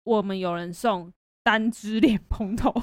[0.03, 1.11] 我们有人送
[1.43, 2.73] 单支脸蓬头。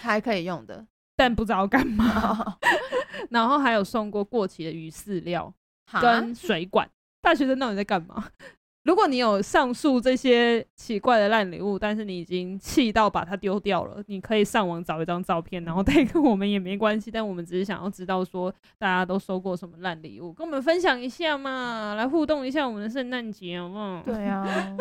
[0.00, 2.56] 还可以用的，但不知道干嘛。
[3.30, 5.52] 然后还有送过过期的鱼饲料
[6.00, 6.88] 跟水管。
[7.20, 8.26] 大学生到底在干嘛？
[8.84, 17.08] 如果你有上述这些奇怪的烂礼物，但是你已经气到把它丢掉了，你可以上网找一张照片，然后带给我们也没关系。
[17.08, 24.02] 但我们只是想要知道说大家都收过什么烂礼物，跟我们分享一下嘛， 来互动一下我们的圣诞节，好不好？
[24.04, 24.76] 对啊。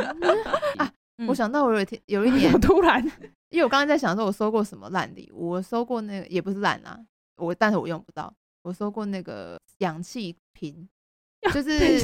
[0.77, 2.99] 啊嗯、我想到我有一天有一年突然。
[3.51, 5.49] 因为我刚刚在想说，我收过什么烂礼物？
[5.49, 6.97] 我收过那个也不是烂啊，
[7.41, 8.33] 我但是我用不到。
[8.63, 10.87] 我收过那个氧气瓶，
[11.53, 11.99] 就是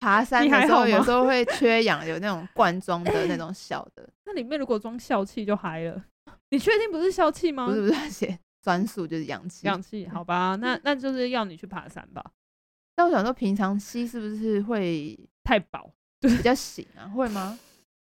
[0.00, 4.08] 爬 山的时候有时 候会缺氧，有那种罐装的那种小的。
[4.24, 6.02] 那里面如果装笑气就嗨了。
[6.50, 7.66] 你确定不是笑气吗？
[7.66, 9.66] 不是不是，写专属就是氧气。
[9.66, 12.24] 氧气，好吧，那那就是要你去爬山吧。
[12.94, 15.90] 但我想说，平常吸是不是会太饱，
[16.20, 17.08] 比较醒啊？
[17.08, 17.58] 会吗？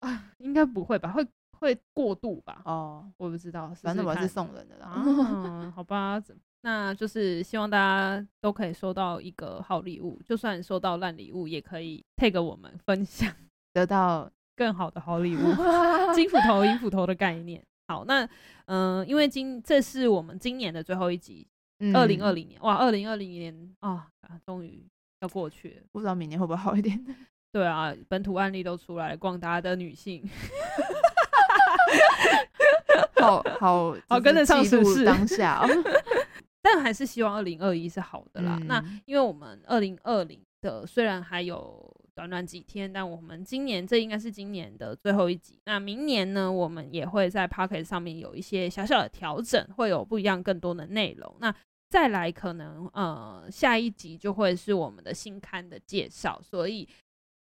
[0.01, 1.11] 啊，应该不会吧？
[1.11, 1.25] 会。
[1.59, 2.61] 会过度吧？
[2.65, 4.93] 哦，我不知道，反正我是送人的啦。
[5.05, 6.21] 嗯， 好吧，
[6.61, 13.31] 那就是希望大家都可以收到一个好礼物，就算收到烂礼物，也可以 tag 我们分享，
[13.73, 15.41] 得到 更好的好礼物。
[16.13, 17.63] 金斧头、银斧头的概念。
[17.87, 18.25] 好，那
[18.65, 21.47] 嗯、呃，因为今这是我们今年的最后一集，
[21.93, 24.07] 二零二零年，哇，二零二零年啊，
[24.43, 24.83] 终于
[25.21, 26.99] 要过去了，不知道明年会不会好一点？
[27.53, 30.27] 对啊，本土案例都出来了，广达的女性。
[33.19, 35.67] 好 好好，跟得上时事当下哦，
[36.61, 38.57] 但还是希望二零二一是好的啦。
[38.61, 45.59] 嗯、那因为我们二零二零的虽然还有短短几天，但我们今年这应该是今年的最后一集。
[45.65, 51.35] 那明年呢，我们也会在 Pocket 上面有一些小小的调整，会有不一样更多的内容。
[51.39, 51.53] 那
[51.89, 56.87] 再来可能呃下一集就会是我们的新刊的介绍，所以。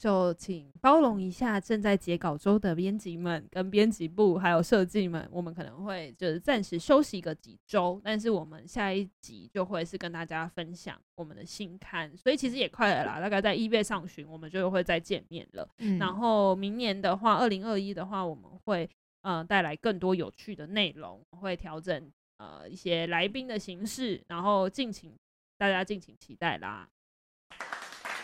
[0.01, 15.69] 就请包容一下正在截稿中的编辑们、跟编辑部还有设计们，我们可能会就是暂时休息个几周，但是我们下一集就会是跟大家分享我们的新刊，所以其实也快了啦，大概在一月上旬我们就会再见面了。
[15.77, 18.89] 嗯、然后明年的话，二零二一的话，我们会
[19.21, 25.15] 呃带来更多有趣的内容，会调整呃一些来宾的形式，然后敬请
[25.59, 26.89] 大家敬请期待啦。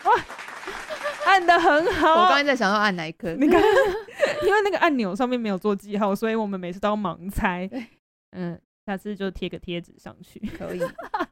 [0.05, 0.46] 哇！
[1.37, 3.31] 按的很好，我刚才在想要按哪一颗？
[3.35, 3.61] 你看，
[4.43, 7.69] 因为那个按钮上面没有做记号，所以我们每次都要盲猜。
[8.31, 10.81] 嗯，下次就贴个贴纸上去，可以。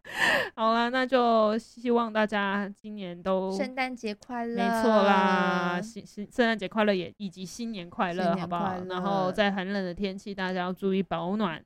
[0.56, 8.76] 好啦，那就希望大家今年都圣诞节快乐，没错啦，新新圣诞节快乐也以及新年快乐，好不好？
[8.88, 11.62] 然后在寒冷的天气，大家要注意保暖。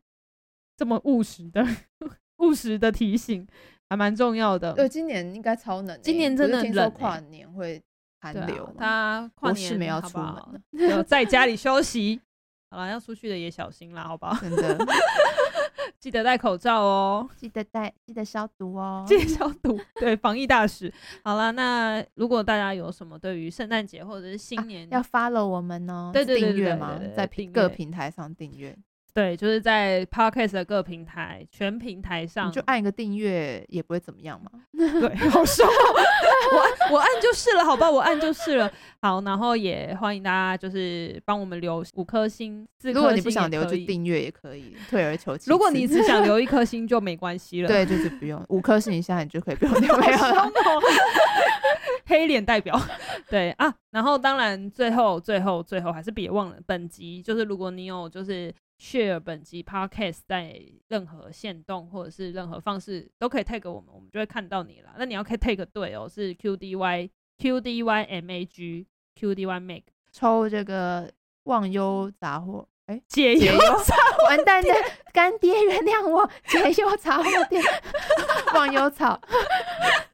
[0.78, 1.62] 这么务实的
[2.40, 3.46] 务实的提醒，
[3.90, 4.72] 还蛮重要的。
[4.72, 7.84] 对，今年应该超冷，欸，今年真的冷，欸，跨年会。
[8.20, 10.52] 寒流，他、啊、跨年是没有出门好
[10.92, 12.20] 好，在家里 休息。
[12.72, 14.36] 好了，要出去的也小心啦，好不好？
[14.42, 14.78] 真的。
[16.00, 19.78] 记得戴口罩哦，记得戴，记得消毒哦， 记得消毒。
[19.96, 20.94] 对，防疫大使。
[21.24, 27.00] 好了，那如果大家有什么对于圣诞节或者是新年、啊、要 follow 我们哦，对对对，对，订阅吗？
[27.16, 28.78] 在各平台上订阅。
[29.20, 34.50] 对，就是在 Podcast 的各平台，全平台上，你就按一个订阅，也不会怎么样嘛。
[34.72, 38.72] 对，好爽，我 我按就是了，好吧，我按就是了。
[39.02, 42.94] 好，然后也欢迎大家就是帮我们留五颗星，四颗星。
[42.94, 45.52] 如果你不想留，就订阅也可以，退而求其次。
[45.52, 47.68] 如果你只想留一颗星，就没关系了。
[47.68, 50.52] 对，就是不用五颗星以下，你就可以不用留了。
[52.06, 52.82] 黑脸代表，
[53.30, 53.74] 对啊。
[53.92, 58.54] 然后当然，最后最后最后还是别忘了，本集就是如果你有就是。
[58.80, 64.96] Share 本集 podcast 在任何限动或者是任何方式都可以 tag 我们，我们就会看到你了。
[64.98, 68.86] 那你要可以 tag 对哦，是 QDY QDY MAG
[69.20, 71.12] QDY Make 抽这个
[71.44, 73.54] 忘忧杂货哎，解忧
[73.86, 74.70] 杂货完蛋的
[75.14, 77.62] 干爹原谅我解忧杂货店
[78.56, 79.20] 忘忧草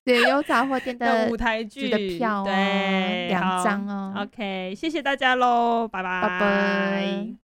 [0.04, 4.14] 解忧杂货店的舞台剧的票、哦、对两张哦。
[4.24, 7.45] OK，谢谢大家喽，拜拜拜拜。